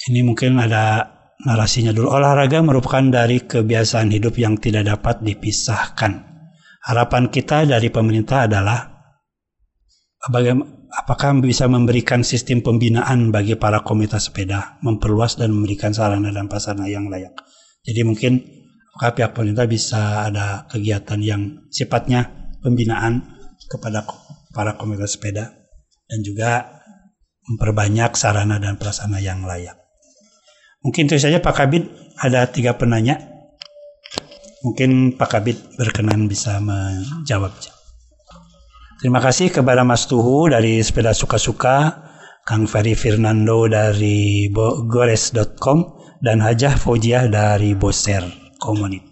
Ini 0.07 0.23
mungkin 0.23 0.55
ada 0.63 1.03
narasinya 1.43 1.91
dulu. 1.91 2.15
Olahraga 2.15 2.63
merupakan 2.63 3.03
dari 3.03 3.43
kebiasaan 3.43 4.15
hidup 4.15 4.39
yang 4.39 4.55
tidak 4.63 4.87
dapat 4.87 5.27
dipisahkan. 5.27 6.13
Harapan 6.87 7.27
kita 7.27 7.67
dari 7.67 7.91
pemerintah 7.91 8.47
adalah 8.47 8.87
apakah 10.95 11.43
bisa 11.43 11.67
memberikan 11.67 12.23
sistem 12.23 12.63
pembinaan 12.63 13.35
bagi 13.35 13.59
para 13.59 13.83
komunitas 13.83 14.31
sepeda, 14.31 14.79
memperluas 14.87 15.35
dan 15.43 15.51
memberikan 15.51 15.91
sarana 15.91 16.31
dan 16.31 16.47
prasarana 16.47 16.87
yang 16.87 17.11
layak. 17.11 17.35
Jadi 17.87 18.01
mungkin 18.03 18.43
apakah 18.93 19.15
pihak 19.15 19.31
pemerintah 19.33 19.67
bisa 19.71 20.27
ada 20.27 20.67
kegiatan 20.67 21.21
yang 21.23 21.43
sifatnya 21.71 22.51
pembinaan 22.61 23.23
kepada 23.71 24.03
para 24.51 24.75
komunitas 24.75 25.15
sepeda 25.15 25.55
dan 26.11 26.19
juga 26.27 26.83
memperbanyak 27.47 28.19
sarana 28.19 28.59
dan 28.59 28.75
prasarana 28.75 29.23
yang 29.23 29.47
layak. 29.47 29.79
Mungkin 30.83 31.07
itu 31.07 31.19
saja 31.19 31.39
Pak 31.39 31.55
Kabit 31.55 31.85
ada 32.19 32.47
tiga 32.51 32.75
penanya. 32.75 33.23
Mungkin 34.67 35.15
Pak 35.15 35.29
Kabit 35.31 35.59
berkenan 35.79 36.27
bisa 36.27 36.59
menjawab. 36.59 37.55
Terima 38.99 39.21
kasih 39.21 39.53
kepada 39.53 39.85
Mas 39.85 40.09
Tuhu 40.09 40.49
dari 40.51 40.81
Sepeda 40.81 41.13
Suka-Suka, 41.13 42.07
Kang 42.49 42.65
Ferry 42.65 42.97
Fernando 42.97 43.69
dari 43.69 44.49
gores.com, 44.89 45.79
dan 46.21 46.41
Hajah 46.41 46.77
Fojiah 46.81 47.29
dari 47.29 47.77
Boser 47.77 48.25
Community. 48.57 49.05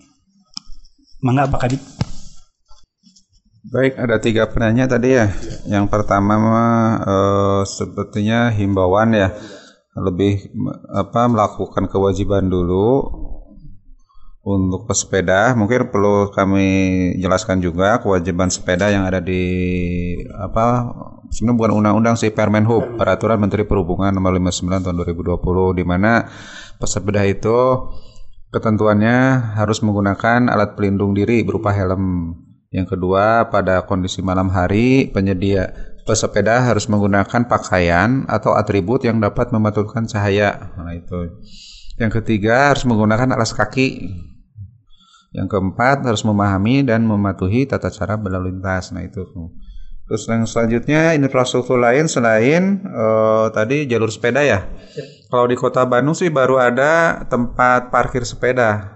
Mangga 1.25 1.49
Pak 1.49 1.61
Kabit. 1.65 1.83
Baik, 3.65 3.97
ada 3.97 4.17
tiga 4.21 4.45
penanya 4.47 4.85
tadi 4.87 5.17
ya. 5.17 5.33
Yang 5.65 5.89
pertama 5.89 6.37
eh, 7.01 7.63
sepertinya 7.65 8.53
himbauan 8.53 9.17
ya, 9.17 9.33
lebih 9.97 10.53
apa 10.93 11.27
melakukan 11.27 11.89
kewajiban 11.89 12.47
dulu 12.47 13.09
untuk 14.45 14.85
pesepeda. 14.85 15.57
Mungkin 15.57 15.89
perlu 15.89 16.29
kami 16.31 16.67
jelaskan 17.17 17.65
juga 17.65 17.99
kewajiban 18.05 18.53
sepeda 18.53 18.93
yang 18.93 19.09
ada 19.09 19.19
di 19.19 19.43
apa 20.37 20.93
sebenarnya 21.33 21.59
bukan 21.59 21.73
undang-undang 21.81 22.15
sih 22.21 22.31
Permen 22.31 22.69
Hub, 22.69 23.01
Peraturan 23.01 23.41
Menteri 23.41 23.65
Perhubungan 23.65 24.13
Nomor 24.13 24.37
59 24.37 24.85
Tahun 24.85 24.97
2020 25.03 25.81
di 25.81 25.85
mana 25.89 26.29
pesepeda 26.81 27.23
itu 27.27 27.91
ketentuannya 28.55 29.53
harus 29.59 29.83
menggunakan 29.83 30.47
alat 30.47 30.79
pelindung 30.79 31.11
diri 31.11 31.43
berupa 31.43 31.75
helm. 31.75 32.39
Yang 32.71 32.99
kedua, 32.99 33.51
pada 33.55 33.87
kondisi 33.87 34.23
malam 34.23 34.51
hari, 34.51 35.11
penyedia 35.11 35.71
pesepeda 36.07 36.63
harus 36.63 36.91
menggunakan 36.91 37.47
pakaian 37.47 38.27
atau 38.27 38.55
atribut 38.55 39.03
yang 39.07 39.19
dapat 39.19 39.51
memantulkan 39.51 40.07
cahaya. 40.11 40.75
Nah, 40.75 40.95
itu. 40.95 41.39
Yang 41.99 42.23
ketiga, 42.23 42.75
harus 42.75 42.83
menggunakan 42.83 43.31
alas 43.31 43.55
kaki. 43.55 44.11
Yang 45.35 45.47
keempat, 45.51 46.03
harus 46.03 46.23
memahami 46.27 46.83
dan 46.87 47.07
mematuhi 47.07 47.67
tata 47.67 47.91
cara 47.95 48.19
berlalu 48.19 48.55
lintas. 48.55 48.91
Nah, 48.91 49.07
itu. 49.07 49.23
Terus 50.05 50.23
yang 50.29 50.45
selanjutnya, 50.45 51.17
infrastruktur 51.17 51.81
lain 51.81 52.05
selain 52.07 52.85
uh, 52.85 53.49
tadi 53.49 53.89
jalur 53.89 54.13
sepeda 54.13 54.45
ya. 54.45 54.69
Kalau 55.33 55.49
di 55.49 55.57
Kota 55.57 55.89
Bandung 55.89 56.13
sih 56.13 56.29
baru 56.29 56.61
ada 56.61 57.25
tempat 57.25 57.89
parkir 57.89 58.23
sepeda 58.29 58.95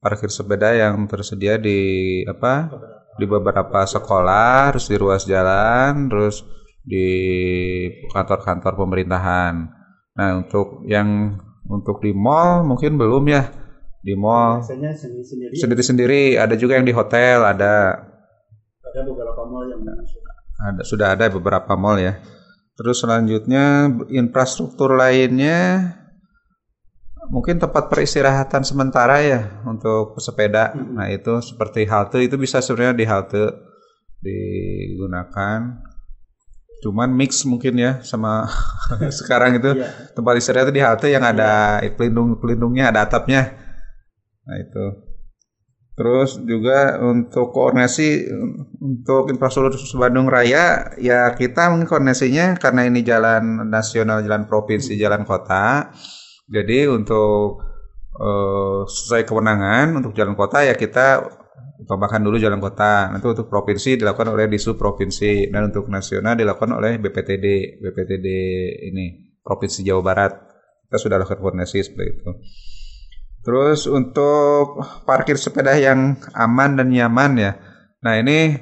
parkir 0.00 0.32
sepeda 0.32 0.72
yang 0.72 1.04
tersedia 1.04 1.60
di 1.60 1.78
apa 2.24 2.72
di 3.20 3.28
beberapa 3.28 3.84
sekolah, 3.84 4.72
terus 4.72 4.88
di 4.88 4.96
ruas 4.96 5.28
jalan, 5.28 6.08
terus 6.08 6.40
di 6.80 7.06
kantor-kantor 8.08 8.80
pemerintahan. 8.80 9.54
Nah 10.16 10.28
untuk 10.40 10.88
yang 10.88 11.36
untuk 11.68 12.00
di 12.00 12.16
mall 12.16 12.64
mungkin 12.64 12.96
belum 12.96 13.28
ya 13.28 13.52
di 14.00 14.16
mall 14.16 14.64
sendiri-sendiri. 15.52 16.40
Ada 16.40 16.56
juga 16.56 16.80
yang 16.80 16.88
di 16.88 16.96
hotel 16.96 17.44
ada. 17.44 18.08
Ada 18.90 19.06
beberapa 19.06 19.42
mall 19.46 19.64
yang 19.70 19.82
ada 20.60 20.84
sudah 20.84 21.16
ada 21.16 21.24
beberapa 21.32 21.72
mall 21.72 21.96
ya. 21.96 22.20
Terus 22.76 23.00
selanjutnya 23.00 23.88
infrastruktur 24.08 24.96
lainnya 24.96 25.96
mungkin 27.28 27.60
tempat 27.60 27.92
peristirahatan 27.92 28.64
sementara 28.64 29.20
ya 29.20 29.60
untuk 29.64 30.16
pesepeda. 30.16 30.72
Hmm. 30.72 30.96
Nah 30.96 31.06
itu 31.12 31.40
seperti 31.40 31.84
halte 31.88 32.20
itu 32.20 32.36
bisa 32.36 32.60
sebenarnya 32.60 32.96
di 32.96 33.06
halte 33.08 33.44
digunakan. 34.20 35.80
Cuman 36.80 37.12
mix 37.12 37.44
mungkin 37.44 37.76
ya 37.76 38.00
sama 38.00 38.48
sekarang 39.20 39.60
itu 39.60 39.76
yeah. 39.76 40.12
tempat 40.16 40.40
istirahat 40.40 40.72
itu 40.72 40.80
di 40.80 40.84
halte 40.84 41.12
yang 41.12 41.24
ada 41.24 41.84
yeah. 41.84 41.92
pelindung 41.92 42.40
pelindungnya 42.40 42.88
ada 42.88 43.04
atapnya. 43.04 43.52
Nah 44.48 44.56
itu. 44.56 45.09
Terus 45.98 46.40
juga 46.48 46.96
untuk 47.02 47.52
koordinasi 47.52 48.24
untuk 48.80 49.28
infrastruktur 49.28 49.76
Bandung 50.00 50.32
Raya 50.32 50.96
ya 50.96 51.28
kita 51.36 51.68
mungkin 51.74 51.90
karena 52.56 52.82
ini 52.88 53.04
jalan 53.04 53.68
nasional, 53.68 54.24
jalan 54.24 54.48
provinsi, 54.48 54.96
jalan 54.96 55.28
kota 55.28 55.92
jadi 56.50 56.90
untuk 56.90 57.62
uh, 58.18 58.82
sesuai 58.82 59.22
kewenangan 59.22 59.94
untuk 59.94 60.16
jalan 60.18 60.34
kota 60.34 60.66
ya 60.66 60.74
kita 60.74 61.22
utamakan 61.80 62.20
dulu 62.26 62.36
jalan 62.36 62.60
kota. 62.60 63.08
Nanti 63.08 63.26
untuk 63.30 63.48
provinsi 63.48 63.96
dilakukan 63.96 64.28
oleh 64.34 64.50
disu 64.50 64.76
provinsi 64.76 65.48
dan 65.48 65.72
untuk 65.72 65.88
nasional 65.88 66.36
dilakukan 66.36 66.76
oleh 66.76 67.00
BPTD 67.00 67.78
BPTD 67.80 68.26
ini 68.92 69.36
provinsi 69.40 69.80
Jawa 69.86 70.02
Barat. 70.04 70.32
Kita 70.90 70.96
sudah 70.98 71.16
lakukan 71.22 71.38
koordinasi 71.38 71.78
seperti 71.86 72.10
itu. 72.18 72.30
Terus 73.40 73.88
untuk 73.88 74.84
parkir 75.08 75.40
sepeda 75.40 75.72
yang 75.76 76.20
aman 76.36 76.76
dan 76.76 76.92
nyaman 76.92 77.32
ya. 77.40 77.52
Nah 78.04 78.20
ini 78.20 78.56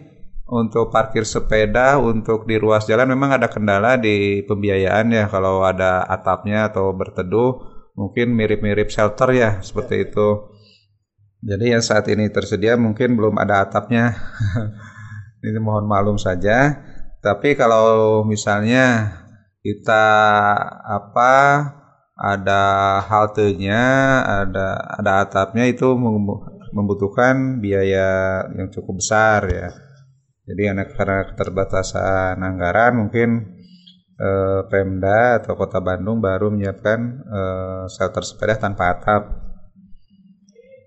untuk 0.48 0.88
parkir 0.94 1.26
sepeda 1.26 1.98
untuk 1.98 2.46
di 2.48 2.56
ruas 2.56 2.86
jalan 2.88 3.10
memang 3.10 3.36
ada 3.36 3.50
kendala 3.50 3.98
di 4.00 4.40
pembiayaan 4.46 5.12
ya 5.12 5.24
kalau 5.28 5.60
ada 5.66 6.06
atapnya 6.06 6.72
atau 6.72 6.94
berteduh 6.96 7.58
mungkin 7.98 8.32
mirip-mirip 8.32 8.88
shelter 8.88 9.34
ya 9.34 9.50
seperti 9.60 10.08
itu. 10.08 10.54
Jadi 11.42 11.74
yang 11.74 11.82
saat 11.82 12.06
ini 12.10 12.30
tersedia 12.30 12.78
mungkin 12.78 13.18
belum 13.18 13.34
ada 13.38 13.66
atapnya. 13.66 14.14
ini 15.46 15.58
mohon 15.58 15.86
maklum 15.86 16.18
saja. 16.18 16.82
Tapi 17.18 17.58
kalau 17.58 18.22
misalnya 18.22 19.10
kita 19.62 20.06
apa 20.86 21.34
ada 22.18 22.98
haltenya, 23.06 23.82
ada 24.26 24.74
ada 24.98 25.12
atapnya 25.22 25.70
itu 25.70 25.94
membutuhkan 26.74 27.62
biaya 27.62 28.42
yang 28.58 28.68
cukup 28.74 28.98
besar 28.98 29.46
ya. 29.46 29.70
Jadi 30.48 30.62
karena 30.98 31.28
keterbatasan 31.30 32.42
anggaran 32.42 33.06
mungkin 33.06 33.54
eh, 34.18 34.60
Pemda 34.66 35.38
atau 35.38 35.54
Kota 35.54 35.78
Bandung 35.78 36.18
baru 36.18 36.50
menyiapkan 36.50 37.00
eh, 37.22 37.84
shelter 37.86 38.26
sepeda 38.26 38.58
tanpa 38.58 38.98
atap. 38.98 39.22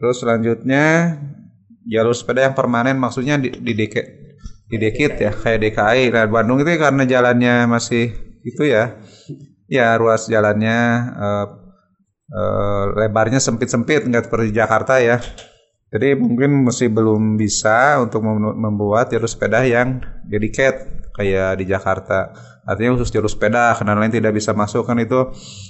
Terus 0.01 0.19
selanjutnya 0.19 1.15
jalur 1.87 2.13
sepeda 2.13 2.49
yang 2.49 2.57
permanen 2.57 2.97
maksudnya 2.99 3.39
di, 3.39 3.53
di 3.53 3.73
di 4.71 4.77
dekit 4.79 5.13
ya 5.19 5.31
kayak 5.31 5.59
DKI. 5.63 6.03
Nah 6.11 6.25
Bandung 6.27 6.59
itu 6.59 6.75
karena 6.75 7.03
jalannya 7.07 7.69
masih 7.69 8.11
itu 8.41 8.65
ya, 8.65 8.97
ya 9.71 9.95
ruas 9.95 10.27
jalannya 10.27 10.79
eh, 11.15 11.47
eh, 12.35 12.85
lebarnya 12.99 13.39
sempit-sempit 13.39 14.03
nggak 14.03 14.27
seperti 14.27 14.51
Jakarta 14.51 14.99
ya. 14.99 15.23
Jadi 15.91 16.15
mungkin 16.15 16.63
masih 16.63 16.87
belum 16.87 17.35
bisa 17.35 17.99
untuk 17.99 18.23
membuat 18.55 19.11
jalur 19.11 19.27
sepeda 19.27 19.59
yang 19.67 19.99
dedicated 20.23 21.11
kayak 21.11 21.59
di 21.59 21.67
Jakarta. 21.67 22.31
Artinya 22.63 22.95
khusus 22.95 23.11
jalur 23.11 23.27
sepeda, 23.27 23.75
kendaraan 23.75 24.07
lain 24.07 24.15
tidak 24.15 24.31
bisa 24.31 24.55
masuk 24.55 24.87
kan 24.87 24.95
itu 25.03 25.19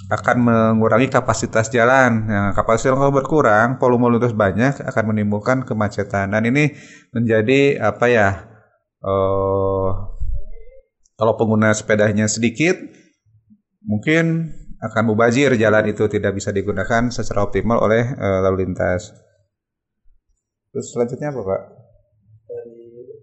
akan 0.06 0.36
mengurangi 0.46 1.10
kapasitas 1.10 1.74
jalan. 1.74 2.30
Yang 2.30 2.46
kapasitas 2.54 2.94
kalau 2.94 3.10
berkurang, 3.10 3.82
volume 3.82 4.14
lintas 4.14 4.30
banyak 4.30 4.78
akan 4.86 5.04
menimbulkan 5.10 5.66
kemacetan. 5.66 6.30
Dan 6.30 6.46
ini 6.46 6.70
menjadi 7.10 7.82
apa 7.82 8.06
ya? 8.06 8.28
Uh, 9.02 10.14
kalau 11.18 11.34
pengguna 11.34 11.74
sepedanya 11.74 12.30
sedikit, 12.30 12.78
mungkin 13.86 14.54
akan 14.82 15.02
mubazir 15.14 15.54
jalan 15.54 15.84
itu 15.86 16.10
tidak 16.10 16.34
bisa 16.34 16.50
digunakan 16.50 17.06
secara 17.14 17.46
optimal 17.46 17.78
oleh 17.86 18.02
uh, 18.18 18.42
lalu 18.42 18.66
lintas. 18.66 19.14
Terus 20.74 20.86
selanjutnya 20.90 21.30
apa 21.30 21.40
Pak? 21.44 21.62
Dari 22.50 22.76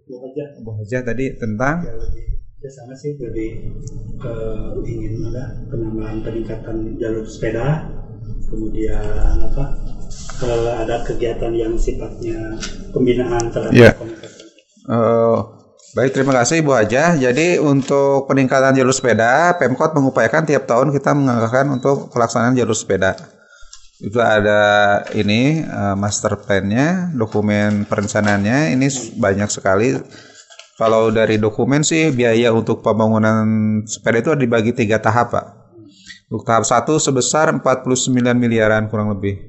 Bu 0.08 0.14
Haja. 0.24 0.44
Bu 0.64 0.70
Haja 0.80 0.98
tadi 1.04 1.36
tentang 1.36 1.84
ya, 1.84 1.92
lebih 1.92 2.30
ya 2.60 2.70
sama 2.76 2.92
sih 2.92 3.16
lebih 3.16 3.72
ke 4.20 4.34
ingin 4.84 5.24
ada 5.32 5.64
penambahan 5.72 6.20
peningkatan 6.20 6.76
jalur 7.00 7.24
sepeda 7.24 7.88
kemudian 8.52 9.40
apa 9.40 9.80
kalau 10.36 10.68
ada 10.68 11.00
kegiatan 11.08 11.56
yang 11.56 11.72
sifatnya 11.80 12.60
pembinaan 12.92 13.48
terhadap 13.48 13.72
yeah. 13.72 13.96
komunitas 13.96 14.44
uh, 14.92 15.49
Baik, 15.90 16.14
terima 16.14 16.30
kasih 16.38 16.62
Bu 16.62 16.70
Haja. 16.70 17.18
Jadi 17.18 17.58
untuk 17.58 18.30
peningkatan 18.30 18.78
jalur 18.78 18.94
sepeda, 18.94 19.58
Pemkot 19.58 19.90
mengupayakan 19.90 20.46
tiap 20.46 20.62
tahun 20.70 20.94
kita 20.94 21.18
menganggarkan 21.18 21.66
untuk 21.66 22.14
pelaksanaan 22.14 22.54
jalur 22.54 22.78
sepeda. 22.78 23.18
Itu 23.98 24.22
ada 24.22 25.02
ini 25.18 25.66
eh, 25.66 25.94
master 25.98 26.38
plan-nya, 26.46 27.10
dokumen 27.10 27.90
perencanaannya. 27.90 28.70
Ini 28.78 28.86
banyak 29.18 29.50
sekali. 29.50 29.98
Kalau 30.78 31.10
dari 31.10 31.42
dokumen 31.42 31.82
sih 31.82 32.14
biaya 32.14 32.54
untuk 32.54 32.86
pembangunan 32.86 33.42
sepeda 33.82 34.22
itu 34.22 34.30
dibagi 34.38 34.70
tiga 34.70 35.02
tahap, 35.02 35.34
Pak. 35.34 35.46
Untuk 36.30 36.46
tahap 36.46 36.70
satu 36.70 37.02
sebesar 37.02 37.50
49 37.50 38.14
miliaran 38.38 38.86
kurang 38.86 39.10
lebih. 39.10 39.42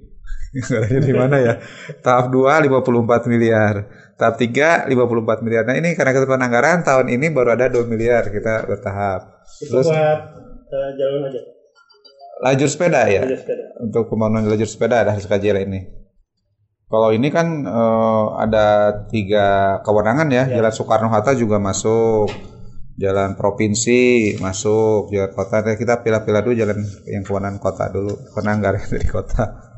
Di 1.06 1.13
mana 1.13 1.38
ya? 1.38 1.54
Tahap 2.01 2.34
2 2.34 2.65
54 2.65 3.30
miliar. 3.30 3.86
Tahap 4.21 4.38
3 4.38 4.86
54 4.86 5.41
miliar. 5.41 5.65
Nah, 5.65 5.73
ini 5.73 5.97
karena 5.97 6.13
ketentuan 6.13 6.45
anggaran 6.45 6.86
tahun 6.86 7.10
ini 7.10 7.34
baru 7.34 7.57
ada 7.57 7.73
2 7.73 7.89
miliar 7.89 8.29
kita 8.29 8.69
bertahap. 8.69 9.41
Terus 9.57 9.89
jalur 10.69 11.25
aja. 11.25 11.41
lajur 12.45 12.69
sepeda 12.69 13.10
ya. 13.10 13.25
sepeda. 13.25 13.81
Untuk 13.81 14.13
pembangunan 14.13 14.45
lajur 14.45 14.69
sepeda 14.69 15.01
ada 15.01 15.17
SKJL 15.17 15.65
ini. 15.65 15.81
Kalau 16.86 17.10
ini 17.10 17.34
kan 17.34 17.65
eh, 17.65 18.25
ada 18.45 18.93
tiga 19.10 19.79
kewenangan 19.81 20.29
ya. 20.29 20.45
Jalan 20.53 20.69
Soekarno 20.69 21.10
Hatta 21.10 21.34
juga 21.34 21.57
masuk. 21.57 22.29
Jalan 23.01 23.34
provinsi 23.34 24.38
masuk, 24.38 25.10
jalan 25.10 25.34
kota. 25.34 25.65
Nah, 25.65 25.73
Kita 25.73 26.05
pilih-pilih 26.05 26.41
dulu 26.45 26.53
jalan 26.53 26.77
yang 27.10 27.25
kewenangan 27.25 27.57
kota 27.57 27.89
dulu, 27.89 28.13
penanggaran 28.38 28.86
dari 28.86 29.07
kota. 29.10 29.70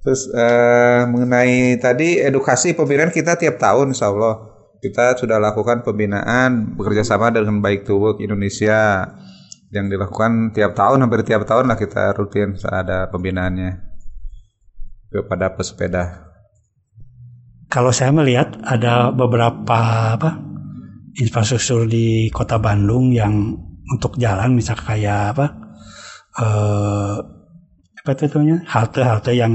Terus 0.00 0.32
eh, 0.32 1.04
mengenai 1.04 1.76
tadi 1.76 2.16
edukasi 2.16 2.72
pembinaan 2.72 3.12
kita 3.12 3.36
tiap 3.36 3.60
tahun 3.60 3.92
insya 3.92 4.08
Allah 4.08 4.48
kita 4.80 5.20
sudah 5.20 5.36
lakukan 5.36 5.84
pembinaan 5.84 6.72
bekerja 6.72 7.04
sama 7.04 7.28
dengan 7.28 7.60
Baik 7.60 7.84
to 7.84 8.00
Work 8.00 8.24
Indonesia 8.24 9.12
yang 9.70 9.86
dilakukan 9.92 10.56
tiap 10.56 10.72
tahun 10.72 11.04
hampir 11.04 11.22
tiap 11.22 11.44
tahun 11.44 11.68
lah 11.68 11.76
kita 11.76 12.16
rutin 12.16 12.56
ada 12.64 13.12
pembinaannya 13.12 13.76
kepada 15.12 15.52
pesepeda. 15.52 16.32
Kalau 17.70 17.92
saya 17.92 18.10
melihat 18.10 18.56
ada 18.64 19.12
beberapa 19.14 20.16
apa 20.16 20.40
infrastruktur 21.20 21.86
di 21.86 22.32
Kota 22.32 22.56
Bandung 22.56 23.12
yang 23.12 23.52
untuk 23.92 24.16
jalan 24.16 24.56
misalnya 24.56 24.82
kayak 24.86 25.22
apa 25.36 25.46
eh 26.40 27.39
apa 28.00 28.16
itu 28.16 28.36
namanya 28.40 28.64
halte-halte 28.64 29.32
yang 29.36 29.52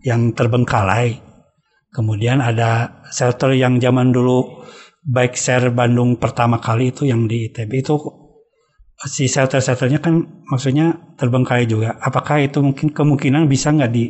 yang 0.00 0.32
terbengkalai. 0.32 1.20
Kemudian 1.92 2.44
ada 2.44 3.02
shelter 3.08 3.56
yang 3.56 3.80
zaman 3.80 4.12
dulu 4.12 4.64
bike 5.06 5.36
share 5.38 5.72
Bandung 5.72 6.18
pertama 6.18 6.60
kali 6.60 6.92
itu 6.92 7.08
yang 7.08 7.24
di 7.24 7.48
ITB 7.48 7.72
itu 7.80 7.94
si 9.04 9.28
shelter-shelternya 9.28 10.00
kan 10.00 10.44
maksudnya 10.48 11.16
terbengkalai 11.20 11.68
juga. 11.68 11.96
Apakah 12.00 12.40
itu 12.40 12.64
mungkin 12.64 12.92
kemungkinan 12.92 13.44
bisa 13.48 13.72
nggak 13.72 13.92
di 13.92 14.08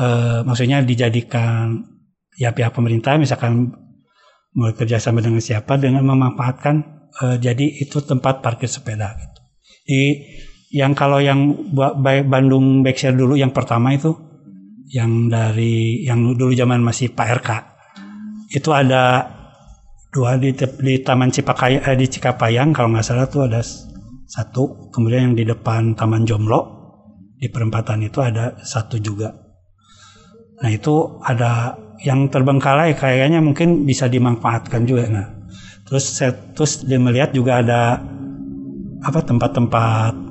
eh, 0.00 0.40
maksudnya 0.44 0.80
dijadikan 0.80 1.84
ya 2.36 2.56
pihak 2.56 2.72
pemerintah 2.72 3.20
misalkan 3.20 3.76
bekerja 4.50 4.98
sama 4.98 5.20
dengan 5.20 5.38
siapa 5.44 5.76
dengan 5.76 6.02
memanfaatkan 6.04 6.76
eh, 7.22 7.36
jadi 7.40 7.80
itu 7.80 8.00
tempat 8.00 8.40
parkir 8.40 8.68
sepeda 8.68 9.12
gitu. 9.20 9.40
Di 9.84 10.02
yang 10.70 10.94
kalau 10.94 11.18
yang 11.18 11.70
ba- 11.74 11.98
ba- 11.98 12.22
Bandung 12.22 12.86
Backshare 12.86 13.18
dulu 13.18 13.34
yang 13.34 13.50
pertama 13.50 13.90
itu 13.90 14.14
yang 14.90 15.30
dari 15.30 16.02
yang 16.06 16.34
dulu 16.34 16.54
zaman 16.54 16.82
masih 16.82 17.10
Pak 17.14 17.28
RK 17.42 17.50
itu 18.50 18.70
ada 18.74 19.26
dua 20.10 20.34
di, 20.38 20.50
di 20.54 20.94
Taman 21.02 21.30
Cipakaya 21.30 21.86
eh, 21.86 21.96
di 21.98 22.06
Cikapayang 22.10 22.74
kalau 22.74 22.90
nggak 22.94 23.06
salah 23.06 23.26
tuh 23.30 23.46
ada 23.46 23.62
satu. 24.26 24.90
Kemudian 24.90 25.30
yang 25.30 25.36
di 25.38 25.46
depan 25.46 25.94
Taman 25.94 26.26
Jomblo 26.26 26.60
di 27.38 27.46
perempatan 27.46 28.02
itu 28.02 28.18
ada 28.18 28.58
satu 28.62 28.98
juga. 28.98 29.30
Nah 30.60 30.70
itu 30.70 31.22
ada 31.22 31.78
yang 32.02 32.28
terbengkalai 32.28 32.98
kayaknya 32.98 33.38
mungkin 33.40 33.86
bisa 33.86 34.10
dimanfaatkan 34.10 34.82
juga. 34.84 35.06
Nah 35.06 35.26
terus 35.86 36.10
saya 36.10 36.34
terus 36.54 36.82
dia 36.82 36.98
melihat 36.98 37.30
juga 37.30 37.62
ada 37.62 38.02
apa 39.00 39.20
tempat-tempat 39.24 40.29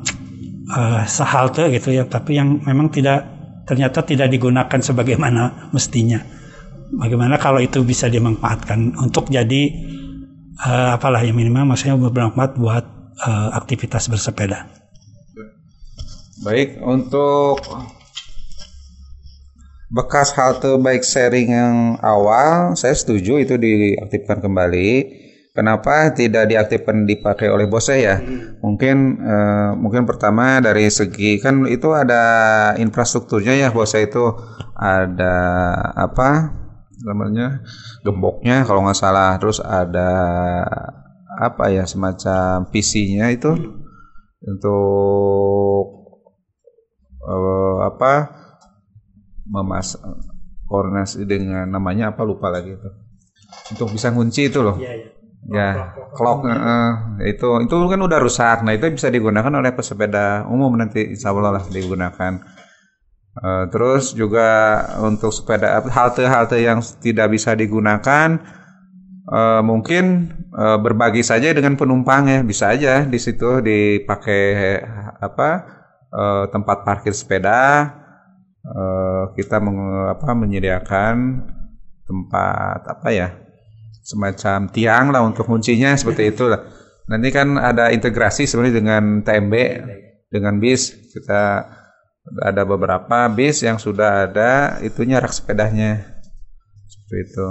eh, 0.69 1.03
sehalte 1.10 1.69
gitu 1.73 1.89
ya, 1.93 2.05
tapi 2.05 2.38
yang 2.38 2.62
memang 2.63 2.93
tidak 2.93 3.25
ternyata 3.65 4.01
tidak 4.01 4.34
digunakan 4.34 4.79
sebagaimana 4.82 5.69
mestinya. 5.69 6.21
Bagaimana 6.89 7.38
kalau 7.38 7.62
itu 7.62 7.86
bisa 7.86 8.10
dimanfaatkan 8.10 8.97
untuk 8.97 9.29
jadi 9.29 9.63
eh, 10.58 10.89
apalah 10.93 11.21
yang 11.21 11.38
minimal 11.38 11.73
maksudnya 11.73 11.97
bermanfaat 11.97 12.58
buat 12.58 12.86
eh, 13.21 13.49
aktivitas 13.53 14.10
bersepeda. 14.10 14.65
Baik, 16.39 16.79
untuk 16.79 17.60
bekas 19.91 20.32
halte 20.39 20.79
bike 20.79 21.03
sharing 21.03 21.51
yang 21.51 21.75
awal, 21.99 22.79
saya 22.79 22.95
setuju 22.95 23.43
itu 23.43 23.60
diaktifkan 23.60 24.39
kembali. 24.39 24.89
Kenapa 25.60 26.15
tidak 26.15 26.48
diaktifkan 26.48 27.04
dipakai 27.04 27.52
oleh 27.52 27.67
bos 27.67 27.91
saya? 27.91 28.24
Mungkin 28.63 29.19
eh, 29.19 29.72
mungkin 29.76 30.08
pertama 30.08 30.63
dari 30.63 30.88
segi 30.88 31.36
kan 31.36 31.67
itu 31.67 31.91
ada 31.91 32.24
infrastrukturnya 32.80 33.60
ya 33.60 33.67
bos 33.67 33.91
saya 33.91 34.08
itu. 34.08 34.24
Ada 34.80 35.36
apa 36.00 36.56
namanya? 37.04 37.60
Gemboknya 38.08 38.63
kalau 38.63 38.88
nggak 38.88 38.95
salah, 38.95 39.36
terus 39.36 39.60
ada 39.60 40.08
apa 41.43 41.76
ya 41.76 41.84
semacam 41.84 42.72
PC-nya 42.72 43.28
itu 43.36 43.52
untuk 44.39 45.84
eh, 47.19 47.78
apa? 47.84 48.13
Memas 49.43 50.00
koordinasi 50.72 51.28
dengan 51.28 51.67
namanya 51.67 52.15
apa 52.15 52.24
lupa 52.24 52.48
lagi 52.48 52.80
itu. 52.80 52.89
Untuk 53.76 53.91
bisa 53.91 54.08
ngunci 54.08 54.48
itu 54.48 54.63
loh. 54.63 54.80
Ya 54.80 55.18
clock 56.13 56.45
eh, 56.45 56.91
itu 57.32 57.47
itu 57.63 57.75
kan 57.75 58.02
udah 58.02 58.19
rusak. 58.19 58.58
Nah 58.62 58.75
itu 58.75 58.91
bisa 58.91 59.08
digunakan 59.08 59.49
oleh 59.49 59.71
pesepeda 59.71 60.45
umum 60.45 60.75
nanti 60.75 61.15
insya 61.15 61.32
Allah 61.32 61.58
lah 61.60 61.63
digunakan. 61.71 62.43
Eh, 63.39 63.65
terus 63.71 64.12
juga 64.13 64.84
untuk 64.99 65.32
sepeda 65.32 65.80
halte-halte 65.80 66.60
yang 66.60 66.84
tidak 66.99 67.32
bisa 67.32 67.56
digunakan 67.56 68.36
eh, 69.32 69.62
mungkin 69.63 70.34
eh, 70.54 70.78
berbagi 70.78 71.23
saja 71.23 71.49
dengan 71.56 71.80
penumpang 71.80 72.28
ya. 72.28 72.39
Bisa 72.43 72.75
aja 72.75 73.08
di 73.08 73.17
situ 73.17 73.63
dipakai 73.63 74.43
apa 75.23 75.49
eh, 76.13 76.45
tempat 76.52 76.78
parkir 76.84 77.15
sepeda. 77.15 77.95
Eh, 78.60 79.23
kita 79.39 79.58
meng- 79.63 80.13
apa, 80.19 80.36
menyediakan 80.36 81.47
tempat 82.06 82.82
apa 82.86 83.08
ya 83.13 83.49
semacam 84.10 84.65
tiang 84.74 85.13
lah 85.13 85.22
untuk 85.22 85.45
kuncinya 85.45 85.93
seperti 85.93 86.34
itu 86.34 86.50
lah. 86.50 86.65
Nanti 87.06 87.30
kan 87.30 87.62
ada 87.62 87.93
integrasi 87.93 88.50
sebenarnya 88.50 88.76
dengan 88.82 89.04
TMB 89.22 89.54
dengan 90.34 90.58
bis 90.58 90.93
kita 91.13 91.65
ada 92.45 92.62
beberapa 92.65 93.26
bis 93.30 93.65
yang 93.65 93.82
sudah 93.82 94.30
ada 94.30 94.82
itunya 94.86 95.22
rak 95.22 95.34
sepedanya 95.34 96.22
seperti 96.89 97.17
itu. 97.30 97.48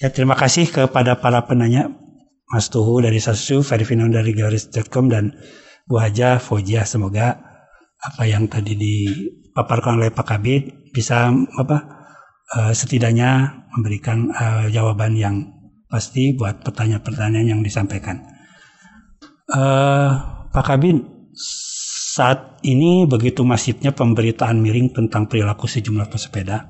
Ya 0.00 0.08
terima 0.08 0.36
kasih 0.36 0.68
kepada 0.68 1.20
para 1.20 1.44
penanya 1.44 1.92
Mas 2.48 2.72
Tuhu 2.72 3.04
dari 3.04 3.20
Sasu, 3.20 3.60
Ferry 3.60 3.84
Finon 3.84 4.16
dari 4.16 4.32
garis.com 4.32 5.12
dan 5.12 5.36
Bu 5.84 6.00
Haja 6.00 6.40
Fojia 6.40 6.88
semoga 6.88 7.36
apa 8.00 8.24
yang 8.24 8.48
tadi 8.48 8.72
dipaparkan 8.80 10.00
oleh 10.00 10.08
Pak 10.08 10.24
Kabit 10.24 10.88
bisa 10.96 11.28
apa 11.32 11.76
eh, 12.56 12.72
setidaknya 12.72 13.59
memberikan 13.76 14.30
eh, 14.30 14.66
jawaban 14.74 15.14
yang 15.14 15.36
pasti 15.90 16.34
buat 16.34 16.62
pertanyaan-pertanyaan 16.62 17.58
yang 17.58 17.62
disampaikan. 17.62 18.22
Eh, 19.50 20.10
Pak 20.50 20.64
Kabit 20.66 20.98
saat 22.10 22.58
ini 22.66 23.06
begitu 23.06 23.46
masifnya 23.46 23.94
pemberitaan 23.94 24.58
miring 24.58 24.90
tentang 24.90 25.30
perilaku 25.30 25.70
sejumlah 25.70 26.10
pesepeda 26.10 26.66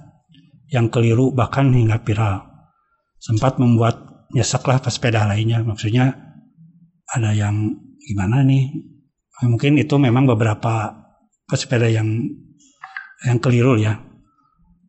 yang 0.70 0.92
keliru 0.92 1.32
bahkan 1.34 1.72
hingga 1.72 1.98
viral 2.04 2.46
sempat 3.20 3.60
membuat 3.60 4.26
nyesaklah 4.32 4.80
pesepeda 4.80 5.26
lainnya. 5.28 5.60
Maksudnya 5.60 6.14
ada 7.10 7.30
yang 7.34 7.76
gimana 8.00 8.46
nih? 8.46 8.70
Mungkin 9.44 9.80
itu 9.80 9.96
memang 9.96 10.28
beberapa 10.28 10.92
pesepeda 11.48 11.88
yang 11.90 12.08
yang 13.24 13.38
keliru 13.42 13.76
ya. 13.76 14.00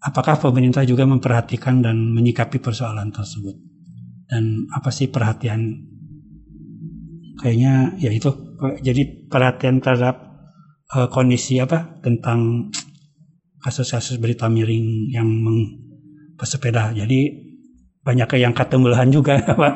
Apakah 0.01 0.41
pemerintah 0.41 0.81
juga 0.81 1.05
memperhatikan 1.05 1.85
dan 1.85 2.09
menyikapi 2.09 2.57
persoalan 2.57 3.13
tersebut? 3.13 3.53
Dan 4.25 4.65
apa 4.73 4.89
sih 4.89 5.13
perhatian? 5.13 5.77
Kayaknya 7.37 8.01
ya 8.01 8.09
itu. 8.09 8.57
Jadi 8.81 9.29
perhatian 9.29 9.77
terhadap 9.77 10.15
eh, 10.97 11.07
kondisi 11.13 11.61
apa 11.61 12.01
tentang 12.01 12.69
kasus-kasus 13.61 14.17
berita 14.17 14.49
miring 14.49 15.13
yang 15.13 15.29
meng 15.29 15.81
pesepeda. 16.33 16.97
Jadi 16.97 17.29
banyak 18.01 18.41
yang 18.41 18.57
ketembelahan 18.57 19.13
juga 19.13 19.37
Pak. 19.61 19.73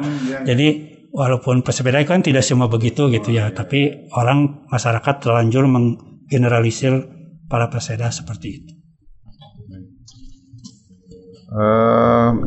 Jadi 0.50 0.68
walaupun 1.14 1.62
pesepeda 1.62 2.02
kan 2.02 2.26
tidak 2.26 2.42
semua 2.42 2.66
begitu 2.66 3.08
gitu 3.14 3.30
ya, 3.30 3.54
tapi 3.54 4.10
orang 4.18 4.66
masyarakat 4.74 5.16
terlanjur 5.22 5.70
menggeneralisir 5.70 7.06
para 7.46 7.70
pesepeda 7.70 8.10
seperti 8.10 8.48
itu. 8.50 8.75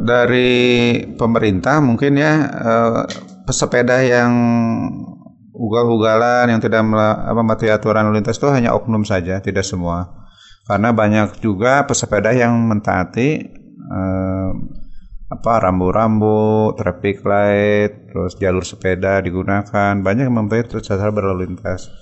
Dari 0.05 0.51
pemerintah 1.17 1.81
mungkin 1.81 2.21
ya 2.21 2.33
eh, 2.45 3.03
pesepeda 3.49 4.05
yang 4.05 4.33
ugal-ugalan 5.57 6.53
yang 6.53 6.61
tidak 6.63 6.87
mematuhi 7.35 7.73
aturan 7.73 8.07
lalu 8.07 8.23
lintas 8.23 8.39
itu 8.39 8.47
hanya 8.53 8.77
oknum 8.77 9.03
saja, 9.03 9.41
tidak 9.43 9.67
semua. 9.67 10.29
Karena 10.69 10.93
banyak 10.93 11.41
juga 11.41 11.89
pesepeda 11.89 12.31
yang 12.37 12.55
mentaati 12.69 13.59
apa 15.29 15.53
rambu-rambu, 15.61 16.73
traffic 16.77 17.21
light, 17.25 18.13
terus 18.13 18.37
jalur 18.41 18.65
sepeda 18.65 19.21
digunakan, 19.21 19.93
banyak 20.01 20.29
yang 20.29 20.37
mematuhi 20.37 20.81
cara 20.81 21.13
berlalu 21.13 21.49
lintas. 21.53 21.93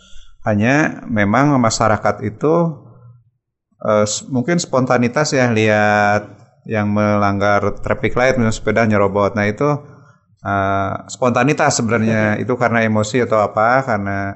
Hanya 0.46 1.02
memang 1.10 1.58
masyarakat 1.58 2.22
itu 2.22 2.54
s- 4.06 4.26
mungkin 4.30 4.62
spontanitas 4.62 5.34
ya 5.34 5.50
lihat 5.50 6.35
yang 6.66 6.90
melanggar 6.90 7.78
traffic 7.78 8.18
light 8.18 8.34
misalnya 8.36 8.54
sepeda 8.54 8.82
nyerobot. 8.84 9.38
Nah 9.38 9.46
itu 9.46 9.66
eh, 10.42 10.94
spontanitas 11.08 11.78
sebenarnya 11.78 12.42
itu 12.42 12.52
karena 12.58 12.82
emosi 12.82 13.22
atau 13.22 13.38
apa 13.40 13.86
karena 13.86 14.34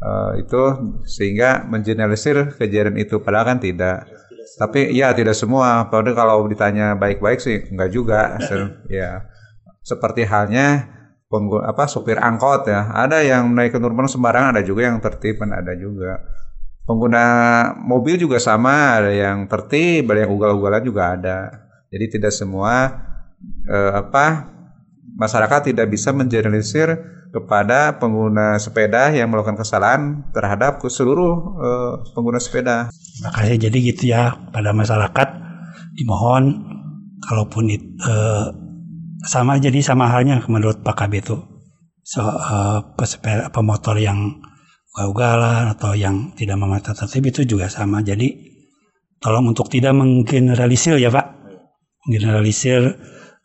eh, 0.00 0.30
itu 0.42 0.62
sehingga 1.04 1.68
mengeneralisir 1.68 2.56
kejadian 2.56 2.96
itu 2.96 3.20
padahal 3.20 3.56
kan 3.56 3.58
tidak. 3.60 4.08
Tapi 4.56 4.88
ya 4.96 5.12
tidak 5.12 5.36
semua. 5.36 5.92
Padahal 5.92 6.16
kalau 6.16 6.36
ditanya 6.48 6.96
baik-baik 6.96 7.38
sih 7.38 7.68
enggak 7.70 7.90
juga. 7.92 8.40
Ya 8.88 9.28
seperti 9.86 10.26
halnya 10.26 10.90
apa 11.62 11.84
sopir 11.86 12.18
angkot 12.18 12.66
ya. 12.66 12.90
Ada 12.90 13.22
yang 13.22 13.54
naik 13.54 13.76
ke 13.76 13.78
normal 13.78 14.10
sembarangan, 14.10 14.58
ada 14.58 14.64
juga 14.66 14.90
yang 14.90 14.98
tertib, 14.98 15.38
dan 15.42 15.54
ada 15.54 15.74
juga 15.78 16.22
pengguna 16.86 17.24
mobil 17.82 18.14
juga 18.18 18.38
sama, 18.38 19.02
ada 19.02 19.10
yang 19.10 19.50
tertib, 19.50 20.06
ada 20.10 20.26
yang 20.26 20.32
ugal-ugalan 20.34 20.82
juga 20.82 21.02
ada. 21.18 21.38
Jadi 21.92 22.18
tidak 22.18 22.32
semua 22.34 22.92
eh, 23.68 23.92
apa 23.94 24.50
masyarakat 25.16 25.72
tidak 25.72 25.86
bisa 25.88 26.12
mengeneralisir 26.12 26.92
kepada 27.30 28.00
pengguna 28.00 28.56
sepeda 28.56 29.12
yang 29.12 29.28
melakukan 29.28 29.60
kesalahan 29.60 30.24
terhadap 30.32 30.80
seluruh 30.86 31.34
eh, 31.60 31.92
pengguna 32.14 32.38
sepeda. 32.42 32.90
Makanya 33.24 33.68
jadi 33.68 33.78
gitu 33.92 34.02
ya 34.12 34.36
pada 34.50 34.70
masyarakat 34.76 35.28
dimohon 35.96 36.44
kalaupun 37.24 37.72
it- 37.72 37.96
eh, 38.04 38.46
sama 39.26 39.58
jadi 39.58 39.82
sama 39.82 40.06
halnya 40.12 40.44
menurut 40.46 40.86
Pak 40.86 41.06
KB 41.06 41.12
itu 41.18 41.36
so, 42.06 42.22
eh, 42.22 42.78
pesepeda 42.94 43.50
pemotor 43.50 43.98
yang 43.98 44.38
ugal-ugalan 44.96 45.76
atau 45.76 45.92
yang 45.92 46.32
tidak 46.32 46.56
mematuhi 46.56 46.96
tertib 46.96 47.28
itu 47.28 47.40
juga 47.44 47.68
sama. 47.68 48.00
Jadi 48.00 48.32
tolong 49.20 49.52
untuk 49.52 49.68
tidak 49.68 49.92
menggeneralisir 49.92 50.96
ya 50.96 51.12
Pak, 51.12 51.35
generalisir 52.06 52.96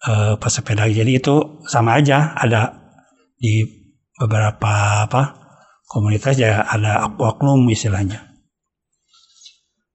eh, 0.05 0.33
pesepeda. 0.37 0.85
Jadi 0.87 1.11
itu 1.17 1.61
sama 1.65 1.97
aja 1.97 2.33
ada 2.37 2.77
di 3.37 3.65
beberapa 4.17 5.05
apa 5.09 5.41
komunitas 5.89 6.37
ya 6.37 6.63
ada 6.63 7.09
oknum 7.09 7.65
istilahnya. 7.73 8.31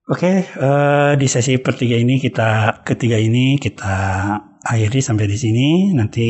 Oke, 0.07 0.47
eh, 0.47 1.11
di 1.19 1.27
sesi 1.27 1.59
pertiga 1.59 1.99
ini 1.99 2.15
kita 2.19 2.79
ketiga 2.87 3.19
ini 3.19 3.59
kita 3.59 3.95
akhiri 4.63 5.03
sampai 5.03 5.27
di 5.27 5.35
sini. 5.35 5.69
Nanti 5.91 6.27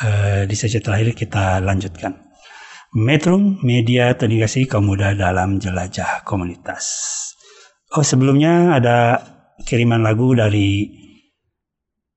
eh, 0.00 0.44
di 0.44 0.56
sesi 0.56 0.80
terakhir 0.84 1.16
kita 1.16 1.64
lanjutkan. 1.64 2.28
Metrum 2.90 3.62
Media 3.62 4.10
Terintegrasi 4.18 4.66
Kaum 4.66 4.90
Muda 4.90 5.14
dalam 5.14 5.62
Jelajah 5.62 6.26
Komunitas. 6.26 6.84
Oh 7.94 8.02
sebelumnya 8.02 8.74
ada 8.74 9.22
kiriman 9.62 10.02
lagu 10.02 10.34
dari 10.34 10.90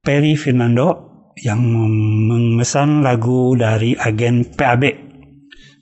Perry 0.03 0.35
Fernando 0.35 1.07
yang 1.39 1.63
memesan 1.63 3.07
lagu 3.07 3.55
dari 3.55 3.95
agen 3.95 4.43
PAB. 4.43 4.83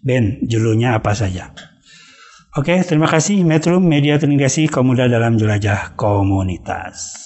Ben, 0.06 0.38
judulnya 0.46 1.02
apa 1.02 1.18
saja? 1.18 1.50
Oke, 2.54 2.78
terima 2.86 3.10
kasih 3.10 3.42
Metro 3.42 3.82
Media 3.82 4.22
Terintegrasi 4.22 4.70
Kaum 4.70 4.94
Muda 4.94 5.10
dalam 5.10 5.42
Jelajah 5.42 5.98
Komunitas. 5.98 7.18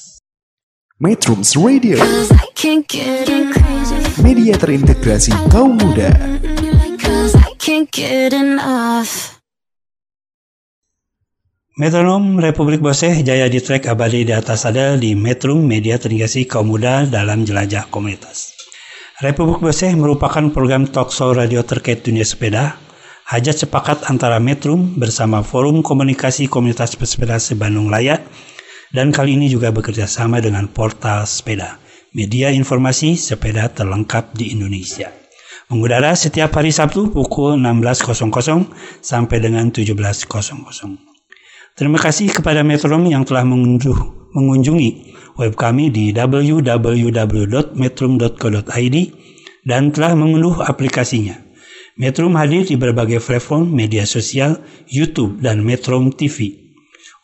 Metrums 0.96 1.60
Radio, 1.60 2.00
Cause 2.00 2.32
I 2.32 2.48
can't 2.56 2.88
get 2.88 3.28
enough. 3.28 4.16
media 4.24 4.56
terintegrasi 4.56 5.36
kaum 5.52 5.76
muda. 5.76 6.16
Cause 6.96 7.36
I 7.36 7.52
can't 7.60 7.92
get 7.92 8.32
enough. 8.32 9.36
Metronom 11.76 12.40
Republik 12.40 12.80
Boseh 12.80 13.20
jaya 13.20 13.52
di 13.52 13.60
track 13.60 13.92
abadi 13.92 14.24
di 14.24 14.32
atas 14.32 14.64
sadel 14.64 14.96
di 14.96 15.12
Metro 15.12 15.60
Media 15.60 16.00
Terintegrasi 16.00 16.48
Kaum 16.48 16.72
Muda 16.72 17.04
dalam 17.04 17.44
Jelajah 17.44 17.92
Komunitas. 17.92 18.56
Republik 19.20 19.60
Boseh 19.60 19.92
merupakan 19.92 20.56
program 20.56 20.88
talkshow 20.88 21.36
radio 21.36 21.68
terkait 21.68 22.00
dunia 22.00 22.24
sepeda. 22.24 22.80
Hajat 23.28 23.68
sepakat 23.68 24.08
antara 24.08 24.40
Metrum 24.40 24.96
bersama 24.96 25.44
Forum 25.44 25.84
Komunikasi 25.84 26.48
Komunitas 26.48 26.96
Pesepeda 26.96 27.44
Sebandung 27.44 27.92
Raya 27.92 28.24
dan 28.96 29.12
kali 29.12 29.36
ini 29.36 29.52
juga 29.52 29.76
bekerja 29.76 30.08
sama 30.08 30.40
dengan 30.40 30.72
Portal 30.72 31.28
Sepeda, 31.28 31.76
media 32.16 32.56
informasi 32.56 33.20
sepeda 33.20 33.68
terlengkap 33.68 34.32
di 34.32 34.56
Indonesia. 34.56 35.12
Mengudara 35.68 36.16
setiap 36.16 36.56
hari 36.56 36.72
Sabtu 36.72 37.12
pukul 37.12 37.60
16.00 37.60 38.24
sampai 39.04 39.44
dengan 39.44 39.68
17.00. 39.76 41.15
Terima 41.76 42.00
kasih 42.00 42.32
kepada 42.32 42.64
Metrum 42.64 43.04
yang 43.04 43.28
telah 43.28 43.44
mengunduh, 43.44 44.32
mengunjungi 44.32 45.12
web 45.36 45.60
kami 45.60 45.92
di 45.92 46.16
www.metrum.co.id 46.16 48.98
dan 49.68 49.92
telah 49.92 50.16
mengunduh 50.16 50.64
aplikasinya. 50.64 51.36
Metrum 52.00 52.40
hadir 52.40 52.64
di 52.64 52.80
berbagai 52.80 53.20
platform 53.20 53.76
media 53.76 54.08
sosial, 54.08 54.64
YouTube, 54.88 55.44
dan 55.44 55.68
Metrum 55.68 56.16
TV. 56.16 56.64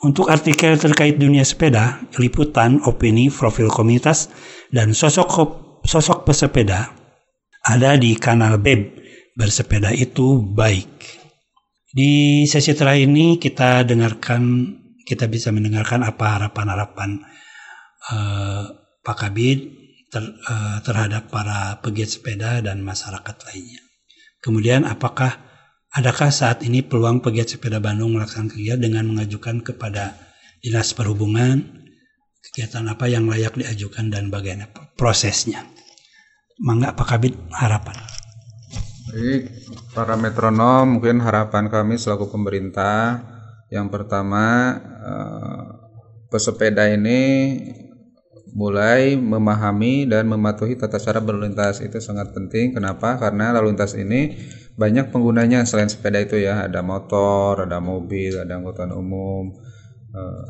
Untuk 0.04 0.28
artikel 0.28 0.76
terkait 0.76 1.16
dunia 1.16 1.48
sepeda, 1.48 2.04
liputan, 2.20 2.84
opini, 2.84 3.32
profil 3.32 3.72
komunitas, 3.72 4.28
dan 4.68 4.92
sosok 4.92 5.32
sosok 5.88 6.28
pesepeda 6.28 6.92
ada 7.64 7.96
di 7.96 8.20
kanal 8.20 8.60
BEB 8.60 9.00
Bersepeda 9.32 9.96
itu 9.96 10.44
baik. 10.44 11.21
Di 11.92 12.48
sesi 12.48 12.72
terakhir 12.72 13.04
ini 13.04 13.36
kita 13.36 13.84
dengarkan, 13.84 14.42
kita 15.04 15.28
bisa 15.28 15.52
mendengarkan 15.52 16.08
apa 16.08 16.40
harapan-harapan 16.40 17.20
eh, 18.16 18.64
Pak 19.04 19.18
Kabid 19.20 19.60
ter- 20.08 20.36
eh, 20.40 20.78
terhadap 20.88 21.28
para 21.28 21.84
pegiat 21.84 22.16
sepeda 22.16 22.64
dan 22.64 22.80
masyarakat 22.80 23.36
lainnya. 23.52 23.84
Kemudian 24.40 24.88
apakah 24.88 25.36
adakah 25.92 26.32
saat 26.32 26.64
ini 26.64 26.80
peluang 26.80 27.20
pegiat 27.20 27.60
sepeda 27.60 27.84
Bandung 27.84 28.16
melaksanakan 28.16 28.56
kegiatan 28.56 28.82
dengan 28.88 29.12
mengajukan 29.12 29.60
kepada 29.60 30.16
Dinas 30.64 30.96
Perhubungan 30.96 31.60
kegiatan 32.42 32.88
apa 32.88 33.12
yang 33.12 33.28
layak 33.28 33.60
diajukan 33.60 34.08
dan 34.08 34.32
bagaimana 34.32 34.72
prosesnya? 34.96 35.68
Mangga 36.64 36.96
Pak 36.96 37.08
Kabid 37.20 37.36
harapan. 37.52 38.21
Baik, 39.12 39.52
para 39.92 40.16
metronom, 40.16 40.88
mungkin 40.96 41.20
harapan 41.20 41.68
kami 41.68 42.00
selaku 42.00 42.32
pemerintah 42.32 43.20
yang 43.68 43.92
pertama 43.92 44.72
eh, 44.80 45.68
pesepeda 46.32 46.88
ini 46.88 47.20
mulai 48.56 49.20
memahami 49.20 50.08
dan 50.08 50.32
mematuhi 50.32 50.80
tata 50.80 50.96
cara 50.96 51.20
berlalu 51.20 51.52
lintas 51.52 51.84
itu 51.84 52.00
sangat 52.00 52.32
penting. 52.32 52.72
Kenapa? 52.72 53.20
Karena 53.20 53.52
lalu 53.52 53.76
lintas 53.76 54.00
ini 54.00 54.32
banyak 54.80 55.12
penggunanya 55.12 55.68
selain 55.68 55.92
sepeda 55.92 56.24
itu 56.24 56.40
ya, 56.40 56.72
ada 56.72 56.80
motor, 56.80 57.68
ada 57.68 57.84
mobil, 57.84 58.40
ada 58.40 58.64
angkutan 58.64 58.96
umum, 58.96 59.52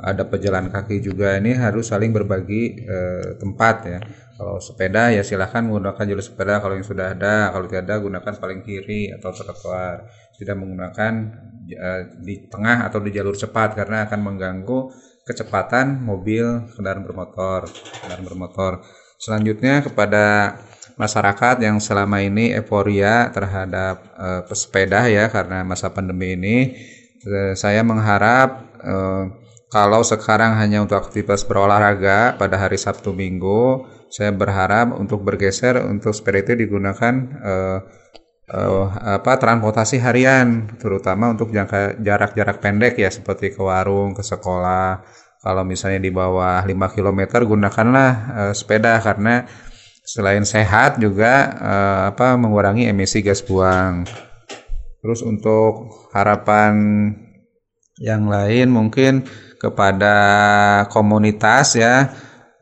ada 0.02 0.26
pejalan 0.26 0.74
kaki 0.74 1.06
juga. 1.06 1.38
Ini 1.38 1.54
harus 1.54 1.94
saling 1.94 2.10
berbagi 2.10 2.82
eh, 2.82 3.38
tempat 3.38 3.76
ya. 3.86 4.00
Kalau 4.34 4.58
sepeda 4.58 5.14
ya 5.14 5.22
silahkan 5.22 5.62
menggunakan 5.62 6.02
jalur 6.02 6.26
sepeda 6.26 6.58
kalau 6.58 6.74
yang 6.74 6.88
sudah 6.88 7.14
ada. 7.14 7.54
Kalau 7.54 7.70
tidak 7.70 7.86
ada 7.86 7.96
gunakan 8.02 8.34
paling 8.42 8.62
kiri 8.66 9.14
atau 9.14 9.30
trotoar. 9.30 10.10
Tidak 10.34 10.56
menggunakan 10.58 11.14
eh, 11.70 12.02
di 12.18 12.50
tengah 12.50 12.90
atau 12.90 12.98
di 12.98 13.14
jalur 13.14 13.38
cepat 13.38 13.78
karena 13.78 14.10
akan 14.10 14.20
mengganggu 14.20 14.80
kecepatan 15.22 16.02
mobil 16.02 16.66
kendaraan 16.74 17.06
bermotor 17.06 17.70
kendaraan 18.02 18.26
bermotor 18.26 18.74
selanjutnya 19.22 19.86
kepada 19.86 20.58
masyarakat 20.98 21.62
yang 21.62 21.78
selama 21.78 22.26
ini 22.26 22.58
euforia 22.58 23.30
terhadap 23.30 24.02
eh, 24.18 24.42
pesepeda 24.50 25.06
ya 25.08 25.30
karena 25.30 25.62
masa 25.62 25.94
pandemi 25.94 26.34
ini 26.34 26.58
eh, 27.22 27.54
saya 27.54 27.86
mengharap 27.86 28.50
eh, 28.82 29.41
kalau 29.72 30.04
sekarang 30.04 30.60
hanya 30.60 30.84
untuk 30.84 31.00
aktivitas 31.00 31.48
berolahraga 31.48 32.36
pada 32.36 32.60
hari 32.60 32.76
Sabtu 32.76 33.16
Minggu, 33.16 33.88
saya 34.12 34.36
berharap 34.36 35.00
untuk 35.00 35.24
bergeser 35.24 35.80
untuk 35.88 36.12
sepeda 36.12 36.44
itu 36.44 36.68
digunakan 36.68 37.14
eh, 37.40 37.80
eh, 38.52 38.88
apa 39.16 39.40
transportasi 39.40 40.04
harian, 40.04 40.76
terutama 40.76 41.32
untuk 41.32 41.56
jangka 41.56 42.04
jarak-jarak 42.04 42.60
pendek 42.60 43.00
ya 43.00 43.08
seperti 43.08 43.56
ke 43.56 43.64
warung, 43.64 44.12
ke 44.12 44.20
sekolah. 44.20 45.08
Kalau 45.42 45.64
misalnya 45.64 46.04
di 46.04 46.12
bawah 46.12 46.62
5 46.68 46.68
km 46.92 47.48
gunakanlah 47.48 48.12
eh, 48.52 48.54
sepeda 48.54 49.00
karena 49.00 49.48
selain 50.04 50.44
sehat 50.44 51.00
juga 51.00 51.48
eh, 51.48 52.02
apa 52.12 52.36
mengurangi 52.36 52.92
emisi 52.92 53.24
gas 53.24 53.40
buang. 53.40 54.04
Terus 55.00 55.24
untuk 55.24 56.12
harapan 56.12 56.76
yang 58.04 58.28
lain 58.28 58.68
mungkin 58.68 59.24
kepada 59.62 60.16
komunitas 60.90 61.78
ya. 61.78 62.10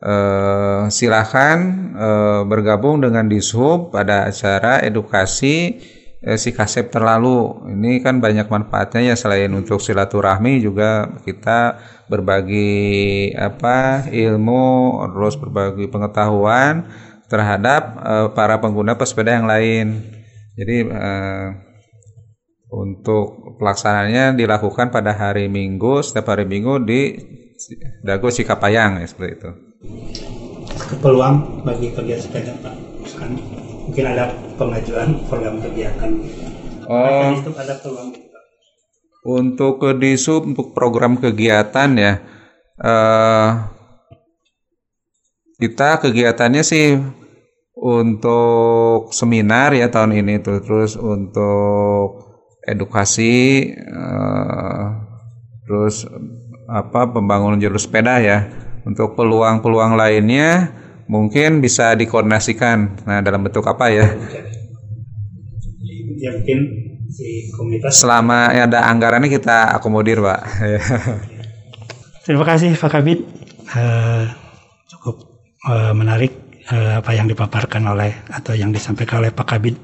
Eh, 0.00 0.82
silahkan 0.88 1.58
eh, 1.92 2.42
bergabung 2.48 3.04
dengan 3.04 3.28
Dishub 3.28 3.92
pada 3.92 4.28
acara 4.28 4.80
edukasi 4.80 5.76
eh, 6.24 6.38
si 6.40 6.52
kasep 6.52 6.88
terlalu. 6.92 7.68
Ini 7.68 8.00
kan 8.04 8.20
banyak 8.20 8.48
manfaatnya 8.48 9.12
ya 9.12 9.16
selain 9.16 9.52
untuk 9.52 9.80
silaturahmi 9.80 10.60
juga 10.64 11.08
kita 11.24 11.80
berbagi 12.08 13.30
apa 13.36 14.08
ilmu 14.08 14.64
terus 15.12 15.36
berbagi 15.36 15.86
pengetahuan 15.92 16.88
terhadap 17.28 17.82
eh, 18.00 18.28
para 18.32 18.56
pengguna 18.56 18.96
pesepeda 18.96 19.36
yang 19.36 19.48
lain. 19.48 19.86
Jadi 20.56 20.76
eh, 20.88 21.69
untuk 22.70 23.58
pelaksanaannya 23.58 24.38
dilakukan 24.38 24.94
pada 24.94 25.10
hari 25.10 25.50
Minggu, 25.50 26.06
setiap 26.06 26.32
hari 26.32 26.46
Minggu 26.46 26.78
di 26.86 27.18
Dago 28.06 28.30
Cikapayang 28.30 29.02
ya 29.02 29.06
seperti 29.10 29.32
itu. 29.36 29.50
peluang 31.02 31.62
bagi 31.62 31.94
pegiat 31.94 32.18
sepeda 32.18 32.50
Pak 32.58 32.74
Misalkan 32.98 33.38
mungkin 33.86 34.04
ada 34.10 34.30
pengajuan 34.58 35.22
program 35.26 35.62
kegiatan. 35.62 36.10
Oh, 36.90 37.30
itu 37.34 37.50
ada 37.54 37.74
peluang 37.78 38.10
gitu, 38.10 38.38
untuk 39.24 39.82
ke 39.82 39.90
Disub 40.00 40.42
untuk 40.48 40.72
program 40.72 41.20
kegiatan 41.20 41.90
ya, 41.94 42.12
eh, 42.80 43.48
kita 45.60 46.00
kegiatannya 46.00 46.62
sih 46.64 46.96
untuk 47.76 49.12
seminar 49.12 49.76
ya 49.76 49.92
tahun 49.92 50.16
ini 50.24 50.40
tuh, 50.40 50.64
terus 50.64 50.96
untuk 50.96 52.29
edukasi, 52.70 53.70
eh, 53.74 54.84
terus 55.66 56.06
apa 56.70 57.10
pembangunan 57.10 57.58
jalur 57.58 57.82
sepeda 57.82 58.22
ya. 58.22 58.46
Untuk 58.86 59.12
peluang-peluang 59.18 59.98
lainnya 59.98 60.72
mungkin 61.10 61.60
bisa 61.60 61.92
dikoordinasikan. 61.98 63.04
Nah, 63.04 63.20
dalam 63.20 63.42
bentuk 63.42 63.66
apa 63.66 63.90
ya? 63.92 64.06
ya 66.20 66.30
mungkin 66.36 66.58
si 67.08 67.48
komunitas 67.56 67.96
Selama 67.96 68.52
ada 68.52 68.86
anggarannya 68.86 69.32
kita 69.32 69.74
akomodir, 69.74 70.20
Pak. 70.20 70.40
Terima 72.24 72.44
kasih 72.46 72.76
Pak 72.76 72.90
Kabit. 72.92 73.20
Eh, 73.74 74.24
cukup 74.92 75.16
eh, 75.66 75.92
menarik 75.96 76.32
eh, 76.68 77.00
apa 77.00 77.10
yang 77.16 77.26
dipaparkan 77.26 77.82
oleh 77.90 78.12
atau 78.30 78.54
yang 78.54 78.70
disampaikan 78.70 79.24
oleh 79.24 79.32
Pak 79.34 79.46
Kabit. 79.48 79.76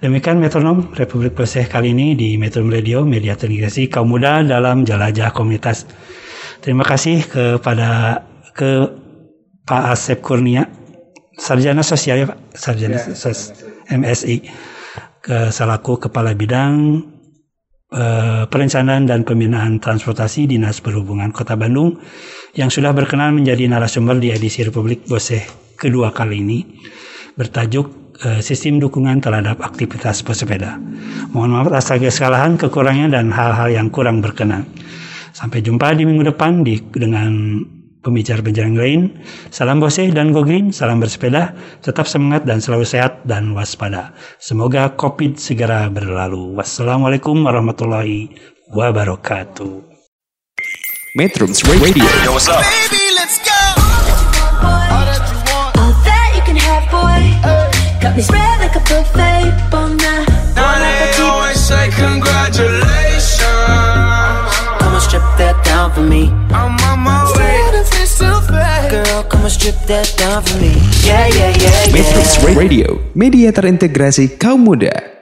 Demikian 0.00 0.40
metronom 0.40 0.96
Republik 0.96 1.36
Peseh 1.36 1.68
kali 1.68 1.92
ini 1.92 2.16
di 2.16 2.40
Metro 2.40 2.64
Radio, 2.64 3.04
media 3.04 3.36
terintegrasi 3.36 3.92
kaum 3.92 4.08
muda 4.08 4.40
dalam 4.40 4.88
jelajah 4.88 5.28
komunitas. 5.28 5.84
Terima 6.64 6.88
kasih 6.88 7.28
kepada 7.28 8.24
ke 8.56 8.88
Pak 9.68 9.84
Asep 9.92 10.24
Kurnia, 10.24 10.64
sarjana 11.36 11.84
sosial 11.84 12.16
ya 12.24 12.26
Pak, 12.32 12.56
sarjana 12.56 12.96
sos- 12.96 13.52
MSI, 13.92 14.40
ke 15.20 15.52
selaku 15.52 16.08
Kepala 16.08 16.32
Bidang 16.32 17.04
eh, 17.92 18.48
Perencanaan 18.48 19.04
dan 19.04 19.28
Pembinaan 19.28 19.84
Transportasi 19.84 20.48
Dinas 20.48 20.80
Perhubungan 20.80 21.28
Kota 21.28 21.60
Bandung 21.60 22.00
yang 22.56 22.72
sudah 22.72 22.96
berkenan 22.96 23.36
menjadi 23.36 23.68
narasumber 23.68 24.16
di 24.16 24.32
edisi 24.32 24.64
Republik 24.64 25.04
Boseh 25.04 25.44
kedua 25.76 26.08
kali 26.08 26.40
ini. 26.40 26.58
Bertajuk 27.36 28.09
eh, 28.24 28.40
Sistem 28.44 28.80
Dukungan 28.80 29.20
Terhadap 29.20 29.60
Aktivitas 29.60 30.20
Pesepeda. 30.24 30.76
Mohon 31.32 31.50
maaf 31.56 31.66
atas 31.72 31.92
segala 31.92 32.08
kesalahan, 32.10 32.52
kekurangan 32.60 33.10
dan 33.14 33.32
hal-hal 33.32 33.68
yang 33.70 33.88
kurang 33.88 34.20
berkenan. 34.20 34.66
Sampai 35.30 35.62
jumpa 35.62 35.94
di 35.94 36.04
minggu 36.04 36.26
depan 36.34 36.66
di 36.66 36.82
dengan 36.90 37.62
pembicara-pembicara 38.00 38.66
yang 38.66 38.80
lain. 38.80 39.00
Salam 39.52 39.78
Boseh 39.78 40.10
dan 40.10 40.32
Go 40.32 40.42
Green, 40.44 40.72
salam 40.72 41.00
bersepeda, 41.00 41.54
tetap 41.84 42.08
semangat 42.08 42.48
dan 42.48 42.58
selalu 42.58 42.84
sehat 42.84 43.22
dan 43.28 43.52
waspada. 43.52 44.16
Semoga 44.40 44.92
COVID 44.96 45.36
segera 45.36 45.86
berlalu. 45.92 46.56
Wassalamualaikum 46.56 47.36
warahmatullahi 47.44 48.32
wabarakatuh. 48.72 49.86
Metrums 51.18 51.66
Radio 51.66 52.06
All 52.30 52.99
Got 58.00 58.16
me 58.16 58.22
spread 58.22 58.60
like 58.60 58.76
a 58.76 58.80
buffet. 58.80 59.52
Bon 59.70 59.96
now. 59.96 60.24
Now 60.56 60.80
they 60.80 61.12
always 61.22 61.60
say 61.60 61.90
congratulations. 61.92 63.44
Come 64.80 64.94
and 64.96 65.04
strip 65.04 65.22
that 65.36 65.60
down 65.64 65.92
for 65.92 66.00
me. 66.02 66.32
I'm 66.50 66.74
on 66.88 66.98
my 67.04 67.28
way. 67.36 67.60
Girl, 68.90 69.22
come 69.30 69.46
and 69.46 69.52
strip 69.52 69.78
that 69.86 70.10
down 70.18 70.42
for 70.42 70.58
me. 70.58 70.74
Yeah, 71.06 71.30
yeah, 71.30 71.54
yeah, 71.54 71.86
yeah. 71.86 71.94
Metrums 71.94 72.34
Radio 72.58 72.98
Media 73.14 73.54
terintegrasi 73.54 74.34
kaum 74.34 74.66
muda 74.66 75.19